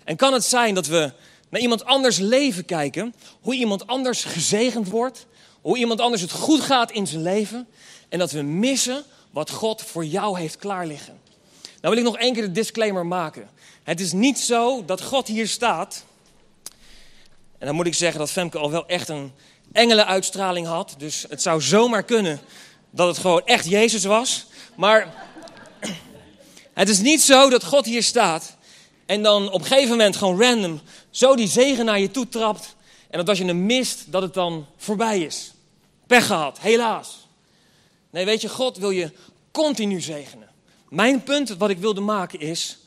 En 0.04 0.16
kan 0.16 0.34
het 0.34 0.44
zijn 0.44 0.74
dat 0.74 0.88
we 0.88 1.12
naar 1.50 1.62
iemand 1.62 1.86
anders 1.86 2.18
leven 2.18 2.66
kijken, 2.66 3.14
hoe 3.42 3.56
iemand 3.56 3.88
anders 3.88 4.24
gezegend 4.24 4.90
wordt, 4.90 5.26
hoe 5.62 5.78
iemand 5.78 6.02
anders 6.02 6.22
het 6.22 6.32
goed 6.32 6.62
gaat 6.62 6.92
in 6.92 7.08
zijn 7.08 7.22
leven, 7.22 7.68
en 8.10 8.20
dat 8.20 8.32
we 8.32 8.42
missen 8.42 9.04
wat 9.32 9.50
God 9.50 9.82
voor 9.82 10.06
jou 10.06 10.40
heeft 10.40 10.58
klaarliggen. 10.58 11.20
Nou 11.62 11.96
wil 11.96 11.98
ik 11.98 12.12
nog 12.12 12.18
één 12.18 12.34
keer 12.34 12.44
de 12.44 12.52
disclaimer 12.52 13.06
maken. 13.06 13.50
Het 13.84 14.00
is 14.00 14.12
niet 14.12 14.40
zo 14.40 14.86
dat 14.86 15.02
God 15.02 15.28
hier 15.28 15.48
staat. 15.48 16.04
En 17.58 17.66
dan 17.66 17.76
moet 17.76 17.88
ik 17.88 17.94
zeggen 17.94 18.20
dat 18.20 18.32
Femke 18.32 18.58
al 18.58 18.72
wel 18.72 18.88
echt 18.88 19.10
een 19.10 19.32
engelenuitstraling 19.78 20.68
had. 20.68 20.96
Dus 20.98 21.26
het 21.30 21.42
zou 21.42 21.62
zomaar 21.62 22.04
kunnen 22.04 22.40
dat 22.90 23.08
het 23.08 23.18
gewoon 23.18 23.42
echt 23.46 23.70
Jezus 23.70 24.04
was. 24.04 24.46
Maar 24.76 25.14
het 26.74 26.90
is 26.90 27.00
niet 27.00 27.22
zo 27.22 27.50
dat 27.50 27.64
God 27.64 27.86
hier 27.86 28.04
staat 28.04 28.56
en 29.06 29.24
dan 29.24 29.52
op 29.52 29.62
een 29.62 29.68
gegeven 29.68 29.90
moment 29.90 30.16
gewoon 30.16 30.42
random 30.42 30.82
zo 31.10 31.36
die 31.36 31.48
zegen 31.48 31.86
naar 31.86 32.00
je 32.00 32.12
toe 32.12 32.30
trapt. 32.30 32.76
En 33.10 33.18
dat 33.18 33.30
als 33.30 33.38
je 33.38 33.46
hem 33.46 33.66
mist, 33.66 34.12
dat 34.12 34.22
het 34.22 34.34
dan 34.34 34.66
voorbij 34.78 35.20
is. 35.20 35.52
Pech 36.08 36.26
gehad, 36.26 36.60
helaas. 36.60 37.28
Nee, 38.10 38.26
weet 38.26 38.42
je, 38.42 38.50
God 38.50 38.78
wil 38.78 38.90
je 38.90 39.12
continu 39.52 40.02
zegenen. 40.02 40.48
Mijn 40.90 41.24
punt 41.24 41.50
wat 41.50 41.70
ik 41.70 41.78
wilde 41.78 42.02
maken 42.02 42.40
is, 42.40 42.78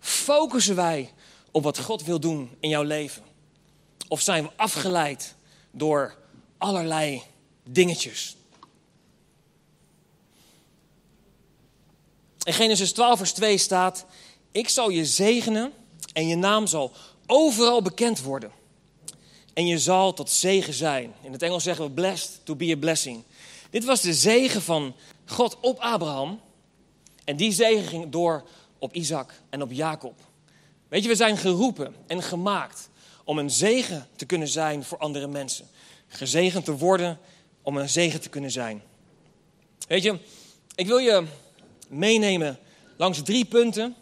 focussen 0.00 0.76
wij 0.76 1.12
op 1.50 1.62
wat 1.62 1.78
God 1.78 2.04
wil 2.04 2.20
doen 2.20 2.50
in 2.60 2.68
jouw 2.68 2.82
leven? 2.82 3.22
Of 4.08 4.20
zijn 4.20 4.44
we 4.44 4.50
afgeleid 4.56 5.34
door 5.70 6.14
allerlei 6.60 7.22
dingetjes? 7.64 8.36
In 12.42 12.52
Genesis 12.52 12.92
12, 12.92 13.18
vers 13.18 13.32
2 13.32 13.58
staat: 13.58 14.04
Ik 14.52 14.68
zal 14.68 14.88
je 14.88 15.06
zegenen 15.06 15.72
en 16.12 16.28
je 16.28 16.36
naam 16.36 16.66
zal 16.66 16.92
overal 17.26 17.82
bekend 17.82 18.22
worden. 18.22 18.50
En 19.54 19.66
je 19.66 19.78
zal 19.78 20.12
tot 20.12 20.30
zegen 20.30 20.74
zijn. 20.74 21.14
In 21.22 21.32
het 21.32 21.42
Engels 21.42 21.62
zeggen 21.62 21.84
we 21.84 21.90
blessed 21.90 22.40
to 22.44 22.56
be 22.56 22.72
a 22.72 22.76
blessing. 22.76 23.22
Dit 23.70 23.84
was 23.84 24.00
de 24.00 24.14
zegen 24.14 24.62
van 24.62 24.94
God 25.26 25.56
op 25.60 25.78
Abraham. 25.78 26.40
En 27.24 27.36
die 27.36 27.52
zegen 27.52 27.84
ging 27.84 28.10
door 28.10 28.44
op 28.78 28.94
Isaac 28.94 29.32
en 29.50 29.62
op 29.62 29.72
Jacob. 29.72 30.14
Weet 30.88 31.02
je, 31.02 31.08
we 31.08 31.14
zijn 31.14 31.36
geroepen 31.36 31.94
en 32.06 32.22
gemaakt 32.22 32.88
om 33.24 33.38
een 33.38 33.50
zegen 33.50 34.08
te 34.16 34.24
kunnen 34.24 34.48
zijn 34.48 34.84
voor 34.84 34.98
andere 34.98 35.26
mensen. 35.26 35.68
Gezegend 36.12 36.64
te 36.64 36.76
worden 36.76 37.18
om 37.62 37.76
een 37.76 37.88
zegen 37.88 38.20
te 38.20 38.28
kunnen 38.28 38.50
zijn. 38.50 38.82
Weet 39.88 40.02
je, 40.02 40.18
ik 40.74 40.86
wil 40.86 40.98
je 40.98 41.24
meenemen 41.88 42.58
langs 42.96 43.22
drie 43.22 43.44
punten 43.44 43.94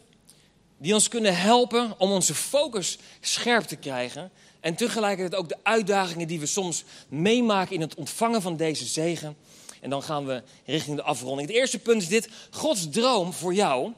die 0.79 0.94
ons 0.94 1.09
kunnen 1.09 1.37
helpen 1.37 1.94
om 1.99 2.11
onze 2.11 2.35
focus 2.35 2.99
scherp 3.21 3.64
te 3.64 3.77
krijgen. 3.77 4.31
En 4.61 4.75
tegelijkertijd 4.75 5.40
ook 5.40 5.49
de 5.49 5.59
uitdagingen 5.62 6.29
die 6.29 6.40
we 6.40 6.47
soms 6.47 6.85
meemaken 7.09 7.75
in 7.75 7.81
het 7.81 7.94
ontvangen 7.94 8.42
van 8.42 8.57
deze 8.57 8.85
zegen. 8.85 9.37
En 9.81 9.90
dan 9.90 10.03
gaan 10.03 10.27
we 10.27 10.42
richting 10.64 10.97
de 10.97 11.03
afronding. 11.03 11.49
Het 11.49 11.57
eerste 11.57 11.79
punt 11.79 12.03
is 12.03 12.09
dit: 12.09 12.29
Gods 12.51 12.90
droom 12.90 13.33
voor 13.33 13.55
jou 13.55 13.92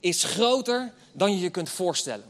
is 0.00 0.24
groter 0.24 0.92
dan 1.12 1.32
je 1.32 1.40
je 1.40 1.50
kunt 1.50 1.68
voorstellen. 1.68 2.24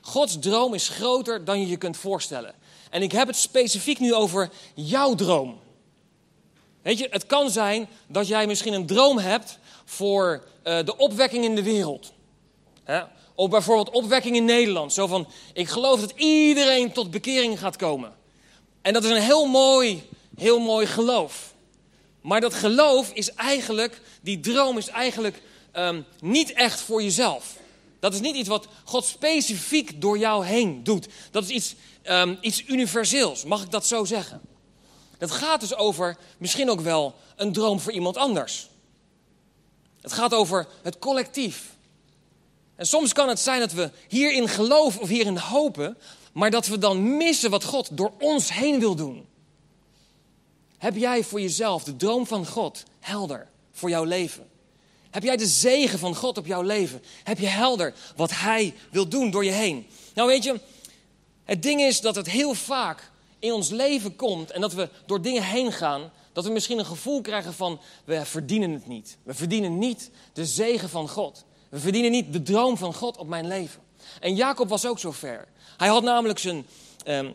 Gods 0.00 0.38
droom 0.38 0.74
is 0.74 0.88
groter 0.88 1.44
dan 1.44 1.60
je 1.60 1.66
je 1.66 1.76
kunt 1.76 1.96
voorstellen. 1.96 2.54
En 2.90 3.02
ik 3.02 3.12
heb 3.12 3.26
het 3.26 3.36
specifiek 3.36 3.98
nu 3.98 4.14
over 4.14 4.50
jouw 4.74 5.14
droom. 5.14 5.60
Weet 6.82 6.98
je, 6.98 7.08
het 7.10 7.26
kan 7.26 7.50
zijn 7.50 7.88
dat 8.06 8.28
jij 8.28 8.46
misschien 8.46 8.72
een 8.72 8.86
droom 8.86 9.18
hebt 9.18 9.58
voor 9.84 10.44
uh, 10.64 10.78
de 10.84 10.96
opwekking 10.96 11.44
in 11.44 11.54
de 11.54 11.62
wereld. 11.62 12.12
Hè? 12.84 13.00
Of 13.34 13.48
bijvoorbeeld 13.50 13.90
opwekking 13.90 14.36
in 14.36 14.44
Nederland. 14.44 14.92
Zo 14.92 15.06
van, 15.06 15.28
ik 15.52 15.68
geloof 15.68 16.00
dat 16.00 16.12
iedereen 16.16 16.92
tot 16.92 17.10
bekering 17.10 17.58
gaat 17.58 17.76
komen. 17.76 18.14
En 18.82 18.92
dat 18.92 19.04
is 19.04 19.10
een 19.10 19.22
heel 19.22 19.46
mooi, 19.46 20.02
heel 20.36 20.60
mooi 20.60 20.86
geloof. 20.86 21.54
Maar 22.20 22.40
dat 22.40 22.54
geloof 22.54 23.10
is 23.12 23.34
eigenlijk, 23.34 24.00
die 24.20 24.40
droom 24.40 24.78
is 24.78 24.88
eigenlijk 24.88 25.42
um, 25.76 26.04
niet 26.20 26.52
echt 26.52 26.80
voor 26.80 27.02
jezelf. 27.02 27.56
Dat 28.00 28.14
is 28.14 28.20
niet 28.20 28.36
iets 28.36 28.48
wat 28.48 28.68
God 28.84 29.04
specifiek 29.04 30.00
door 30.00 30.18
jou 30.18 30.44
heen 30.44 30.84
doet. 30.84 31.08
Dat 31.30 31.42
is 31.42 31.48
iets, 31.48 31.74
um, 32.04 32.38
iets 32.40 32.64
universeels, 32.66 33.44
mag 33.44 33.62
ik 33.62 33.70
dat 33.70 33.86
zo 33.86 34.04
zeggen? 34.04 34.40
Het 35.18 35.30
gaat 35.30 35.60
dus 35.60 35.74
over 35.74 36.16
misschien 36.38 36.70
ook 36.70 36.80
wel 36.80 37.14
een 37.36 37.52
droom 37.52 37.80
voor 37.80 37.92
iemand 37.92 38.16
anders. 38.16 38.68
Het 40.00 40.12
gaat 40.12 40.34
over 40.34 40.68
het 40.82 40.98
collectief. 40.98 41.76
En 42.76 42.86
soms 42.86 43.12
kan 43.12 43.28
het 43.28 43.40
zijn 43.40 43.60
dat 43.60 43.72
we 43.72 43.90
hierin 44.08 44.48
geloven 44.48 45.00
of 45.00 45.08
hierin 45.08 45.38
hopen, 45.38 45.98
maar 46.32 46.50
dat 46.50 46.66
we 46.66 46.78
dan 46.78 47.16
missen 47.16 47.50
wat 47.50 47.64
God 47.64 47.96
door 47.96 48.12
ons 48.18 48.52
heen 48.52 48.80
wil 48.80 48.94
doen. 48.94 49.26
Heb 50.78 50.96
jij 50.96 51.24
voor 51.24 51.40
jezelf 51.40 51.84
de 51.84 51.96
droom 51.96 52.26
van 52.26 52.46
God 52.46 52.82
helder 53.00 53.48
voor 53.72 53.88
jouw 53.88 54.04
leven? 54.04 54.46
Heb 55.18 55.26
jij 55.26 55.36
de 55.36 55.46
zegen 55.46 55.98
van 55.98 56.14
God 56.14 56.38
op 56.38 56.46
jouw 56.46 56.62
leven? 56.62 57.02
Heb 57.24 57.38
je 57.38 57.46
helder 57.46 57.94
wat 58.16 58.30
Hij 58.30 58.74
wil 58.90 59.08
doen 59.08 59.30
door 59.30 59.44
je 59.44 59.50
heen? 59.50 59.86
Nou 60.14 60.28
weet 60.28 60.44
je, 60.44 60.60
het 61.44 61.62
ding 61.62 61.80
is 61.80 62.00
dat 62.00 62.14
het 62.14 62.30
heel 62.30 62.54
vaak 62.54 63.10
in 63.38 63.52
ons 63.52 63.70
leven 63.70 64.16
komt 64.16 64.50
en 64.50 64.60
dat 64.60 64.72
we 64.72 64.88
door 65.06 65.22
dingen 65.22 65.42
heen 65.42 65.72
gaan, 65.72 66.10
dat 66.32 66.44
we 66.44 66.50
misschien 66.50 66.78
een 66.78 66.86
gevoel 66.86 67.20
krijgen 67.20 67.54
van 67.54 67.80
we 68.04 68.24
verdienen 68.24 68.70
het 68.70 68.86
niet. 68.86 69.16
We 69.22 69.34
verdienen 69.34 69.78
niet 69.78 70.10
de 70.32 70.46
zegen 70.46 70.88
van 70.88 71.08
God. 71.08 71.44
We 71.68 71.78
verdienen 71.78 72.10
niet 72.10 72.32
de 72.32 72.42
droom 72.42 72.76
van 72.76 72.94
God 72.94 73.16
op 73.16 73.28
mijn 73.28 73.46
leven. 73.46 73.80
En 74.20 74.34
Jacob 74.34 74.68
was 74.68 74.86
ook 74.86 74.98
zo 74.98 75.12
ver. 75.12 75.48
Hij 75.76 75.88
had 75.88 76.02
namelijk 76.02 76.38
zijn, 76.38 76.66
um, 77.06 77.34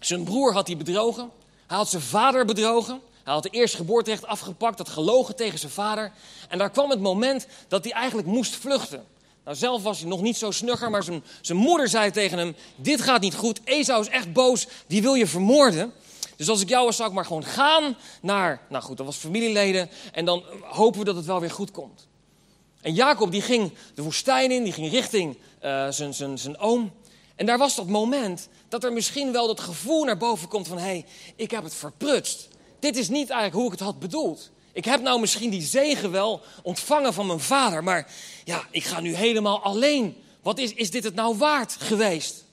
zijn 0.00 0.24
broer 0.24 0.52
had 0.52 0.66
hij 0.66 0.76
bedrogen. 0.76 1.30
Hij 1.66 1.76
had 1.76 1.88
zijn 1.88 2.02
vader 2.02 2.44
bedrogen. 2.44 3.00
Hij 3.24 3.32
had 3.32 3.42
de 3.42 3.48
eerste 3.48 3.76
geboorterecht 3.76 4.26
afgepakt, 4.26 4.78
had 4.78 4.88
gelogen 4.88 5.36
tegen 5.36 5.58
zijn 5.58 5.72
vader. 5.72 6.12
En 6.48 6.58
daar 6.58 6.70
kwam 6.70 6.90
het 6.90 7.00
moment 7.00 7.46
dat 7.68 7.84
hij 7.84 7.92
eigenlijk 7.92 8.28
moest 8.28 8.56
vluchten. 8.56 9.06
Nou, 9.44 9.56
zelf 9.56 9.82
was 9.82 10.00
hij 10.00 10.08
nog 10.08 10.22
niet 10.22 10.36
zo 10.36 10.50
snugger, 10.50 10.90
maar 10.90 11.02
zijn, 11.02 11.24
zijn 11.40 11.58
moeder 11.58 11.88
zei 11.88 12.10
tegen 12.10 12.38
hem: 12.38 12.56
Dit 12.76 13.00
gaat 13.00 13.20
niet 13.20 13.34
goed. 13.34 13.60
Esau 13.64 14.00
is 14.00 14.08
echt 14.08 14.32
boos, 14.32 14.66
die 14.86 15.02
wil 15.02 15.14
je 15.14 15.26
vermoorden. 15.26 15.92
Dus 16.36 16.48
als 16.48 16.60
ik 16.60 16.68
jou 16.68 16.84
was, 16.84 16.96
zou 16.96 17.08
ik 17.08 17.14
maar 17.14 17.24
gewoon 17.24 17.44
gaan 17.44 17.96
naar, 18.22 18.60
nou 18.68 18.84
goed, 18.84 18.96
dat 18.96 19.06
was 19.06 19.16
familieleden. 19.16 19.90
En 20.12 20.24
dan 20.24 20.44
hopen 20.62 20.98
we 20.98 21.04
dat 21.04 21.16
het 21.16 21.26
wel 21.26 21.40
weer 21.40 21.50
goed 21.50 21.70
komt. 21.70 22.08
En 22.80 22.94
Jacob 22.94 23.30
die 23.30 23.42
ging 23.42 23.72
de 23.94 24.02
woestijn 24.02 24.50
in, 24.50 24.64
die 24.64 24.72
ging 24.72 24.90
richting 24.90 25.36
uh, 25.64 25.88
zijn, 25.90 26.14
zijn, 26.14 26.38
zijn 26.38 26.58
oom. 26.58 26.92
En 27.36 27.46
daar 27.46 27.58
was 27.58 27.76
dat 27.76 27.86
moment 27.86 28.48
dat 28.68 28.84
er 28.84 28.92
misschien 28.92 29.32
wel 29.32 29.46
dat 29.46 29.60
gevoel 29.60 30.04
naar 30.04 30.16
boven 30.16 30.48
komt 30.48 30.68
van... 30.68 30.78
hé, 30.78 30.84
hey, 30.84 31.06
ik 31.36 31.50
heb 31.50 31.64
het 31.64 31.74
verprutst. 31.74 32.48
Dit 32.80 32.96
is 32.96 33.08
niet 33.08 33.30
eigenlijk 33.30 33.54
hoe 33.54 33.64
ik 33.64 33.78
het 33.78 33.80
had 33.80 33.98
bedoeld. 33.98 34.50
Ik 34.72 34.84
heb 34.84 35.02
nou 35.02 35.20
misschien 35.20 35.50
die 35.50 35.62
zegen 35.62 36.10
wel 36.10 36.40
ontvangen 36.62 37.14
van 37.14 37.26
mijn 37.26 37.40
vader, 37.40 37.84
maar 37.84 38.12
ja, 38.44 38.64
ik 38.70 38.84
ga 38.84 39.00
nu 39.00 39.14
helemaal 39.14 39.62
alleen. 39.62 40.16
Wat 40.42 40.58
is, 40.58 40.74
is 40.74 40.90
dit 40.90 41.04
het 41.04 41.14
nou 41.14 41.36
waard 41.36 41.76
geweest? 41.78 42.44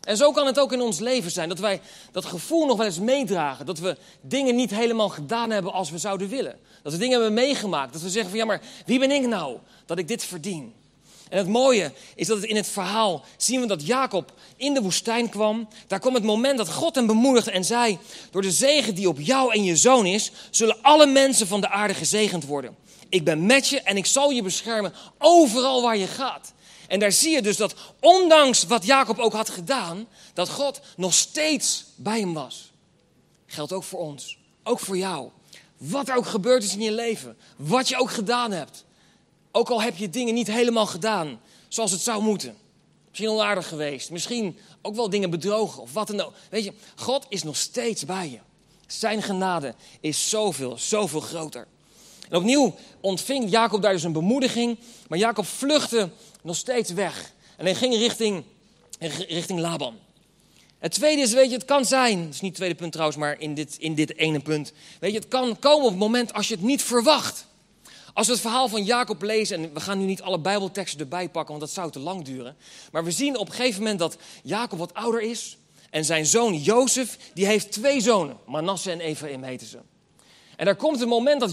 En 0.00 0.16
zo 0.16 0.32
kan 0.32 0.46
het 0.46 0.58
ook 0.58 0.72
in 0.72 0.80
ons 0.80 0.98
leven 0.98 1.30
zijn, 1.30 1.48
dat 1.48 1.58
wij 1.58 1.80
dat 2.12 2.24
gevoel 2.24 2.66
nog 2.66 2.76
wel 2.76 2.86
eens 2.86 2.98
meedragen. 2.98 3.66
Dat 3.66 3.78
we 3.78 3.96
dingen 4.20 4.56
niet 4.56 4.70
helemaal 4.70 5.08
gedaan 5.08 5.50
hebben 5.50 5.72
als 5.72 5.90
we 5.90 5.98
zouden 5.98 6.28
willen. 6.28 6.58
Dat 6.82 6.92
we 6.92 6.98
dingen 6.98 7.14
hebben 7.14 7.34
meegemaakt. 7.34 7.92
Dat 7.92 8.02
we 8.02 8.10
zeggen 8.10 8.30
van 8.30 8.38
ja, 8.38 8.44
maar 8.44 8.60
wie 8.86 8.98
ben 8.98 9.10
ik 9.10 9.26
nou 9.26 9.58
dat 9.86 9.98
ik 9.98 10.08
dit 10.08 10.24
verdien? 10.24 10.74
En 11.34 11.40
het 11.40 11.48
mooie 11.48 11.92
is 12.14 12.26
dat 12.26 12.42
in 12.42 12.56
het 12.56 12.68
verhaal 12.68 13.24
zien 13.36 13.60
we 13.60 13.66
dat 13.66 13.86
Jacob 13.86 14.32
in 14.56 14.74
de 14.74 14.82
woestijn 14.82 15.28
kwam. 15.28 15.68
Daar 15.86 15.98
kwam 15.98 16.14
het 16.14 16.22
moment 16.22 16.58
dat 16.58 16.72
God 16.72 16.94
hem 16.94 17.06
bemoedigde 17.06 17.50
en 17.50 17.64
zei: 17.64 17.98
Door 18.30 18.42
de 18.42 18.50
zegen 18.50 18.94
die 18.94 19.08
op 19.08 19.20
jou 19.20 19.52
en 19.52 19.64
je 19.64 19.76
zoon 19.76 20.06
is, 20.06 20.30
zullen 20.50 20.82
alle 20.82 21.06
mensen 21.06 21.46
van 21.46 21.60
de 21.60 21.68
aarde 21.68 21.94
gezegend 21.94 22.44
worden. 22.44 22.76
Ik 23.08 23.24
ben 23.24 23.46
met 23.46 23.68
je 23.68 23.80
en 23.80 23.96
ik 23.96 24.06
zal 24.06 24.30
je 24.30 24.42
beschermen 24.42 24.92
overal 25.18 25.82
waar 25.82 25.96
je 25.96 26.06
gaat. 26.06 26.52
En 26.88 26.98
daar 26.98 27.12
zie 27.12 27.30
je 27.30 27.42
dus 27.42 27.56
dat 27.56 27.74
ondanks 28.00 28.64
wat 28.64 28.86
Jacob 28.86 29.18
ook 29.18 29.32
had 29.32 29.50
gedaan, 29.50 30.06
dat 30.34 30.48
God 30.48 30.80
nog 30.96 31.14
steeds 31.14 31.84
bij 31.94 32.20
hem 32.20 32.34
was. 32.34 32.72
Geldt 33.46 33.72
ook 33.72 33.84
voor 33.84 34.00
ons, 34.00 34.38
ook 34.62 34.80
voor 34.80 34.96
jou. 34.96 35.28
Wat 35.76 36.08
er 36.08 36.16
ook 36.16 36.26
gebeurd 36.26 36.62
is 36.62 36.72
in 36.72 36.82
je 36.82 36.92
leven, 36.92 37.36
wat 37.56 37.88
je 37.88 37.96
ook 37.96 38.10
gedaan 38.10 38.50
hebt. 38.52 38.84
Ook 39.56 39.70
al 39.70 39.82
heb 39.82 39.96
je 39.96 40.10
dingen 40.10 40.34
niet 40.34 40.46
helemaal 40.46 40.86
gedaan 40.86 41.40
zoals 41.68 41.90
het 41.90 42.00
zou 42.00 42.22
moeten. 42.22 42.56
Misschien 43.08 43.28
onaardig 43.28 43.68
geweest, 43.68 44.10
misschien 44.10 44.58
ook 44.82 44.94
wel 44.94 45.10
dingen 45.10 45.30
bedrogen 45.30 45.82
of 45.82 45.92
wat 45.92 46.06
dan 46.06 46.20
ook. 46.20 46.32
Weet 46.50 46.64
je, 46.64 46.72
God 46.96 47.26
is 47.28 47.42
nog 47.42 47.56
steeds 47.56 48.04
bij 48.04 48.30
je. 48.30 48.38
Zijn 48.86 49.22
genade 49.22 49.74
is 50.00 50.28
zoveel, 50.28 50.78
zoveel 50.78 51.20
groter. 51.20 51.66
En 52.28 52.36
opnieuw 52.36 52.74
ontving 53.00 53.50
Jacob 53.50 53.82
daar 53.82 53.92
dus 53.92 54.02
een 54.02 54.12
bemoediging, 54.12 54.78
maar 55.08 55.18
Jacob 55.18 55.46
vluchtte 55.46 56.10
nog 56.42 56.56
steeds 56.56 56.92
weg. 56.92 57.32
En 57.56 57.64
hij 57.64 57.74
ging 57.74 57.94
richting, 57.94 58.44
richting 59.28 59.60
Laban. 59.60 59.98
Het 60.78 60.92
tweede 60.92 61.22
is, 61.22 61.32
weet 61.32 61.48
je, 61.50 61.56
het 61.56 61.64
kan 61.64 61.84
zijn, 61.84 62.24
dat 62.24 62.34
is 62.34 62.40
niet 62.40 62.50
het 62.50 62.58
tweede 62.58 62.74
punt 62.74 62.92
trouwens, 62.92 63.18
maar 63.18 63.40
in 63.40 63.54
dit, 63.54 63.76
in 63.78 63.94
dit 63.94 64.16
ene 64.16 64.40
punt. 64.40 64.72
Weet 65.00 65.12
je, 65.12 65.18
het 65.18 65.28
kan 65.28 65.58
komen 65.58 65.84
op 65.84 65.90
het 65.90 65.98
moment 65.98 66.32
als 66.32 66.48
je 66.48 66.54
het 66.54 66.64
niet 66.64 66.82
verwacht. 66.82 67.46
Als 68.14 68.26
we 68.26 68.32
het 68.32 68.42
verhaal 68.42 68.68
van 68.68 68.84
Jacob 68.84 69.22
lezen, 69.22 69.62
en 69.62 69.74
we 69.74 69.80
gaan 69.80 69.98
nu 69.98 70.04
niet 70.04 70.22
alle 70.22 70.38
Bijbelteksten 70.38 71.00
erbij 71.00 71.28
pakken, 71.28 71.48
want 71.48 71.60
dat 71.60 71.70
zou 71.74 71.90
te 71.90 71.98
lang 71.98 72.24
duren. 72.24 72.56
Maar 72.92 73.04
we 73.04 73.10
zien 73.10 73.38
op 73.38 73.48
een 73.48 73.54
gegeven 73.54 73.80
moment 73.82 73.98
dat 73.98 74.16
Jacob 74.42 74.78
wat 74.78 74.94
ouder 74.94 75.22
is. 75.22 75.56
En 75.90 76.04
zijn 76.04 76.26
zoon 76.26 76.56
Jozef, 76.56 77.18
die 77.34 77.46
heeft 77.46 77.72
twee 77.72 78.00
zonen. 78.00 78.36
Manasse 78.46 78.90
en 78.90 79.00
Ephraim 79.00 79.42
heten 79.42 79.66
ze. 79.66 79.78
En 80.56 80.64
daar 80.64 80.76
komt 80.76 81.00
een 81.00 81.08
moment 81.08 81.40
dat 81.40 81.52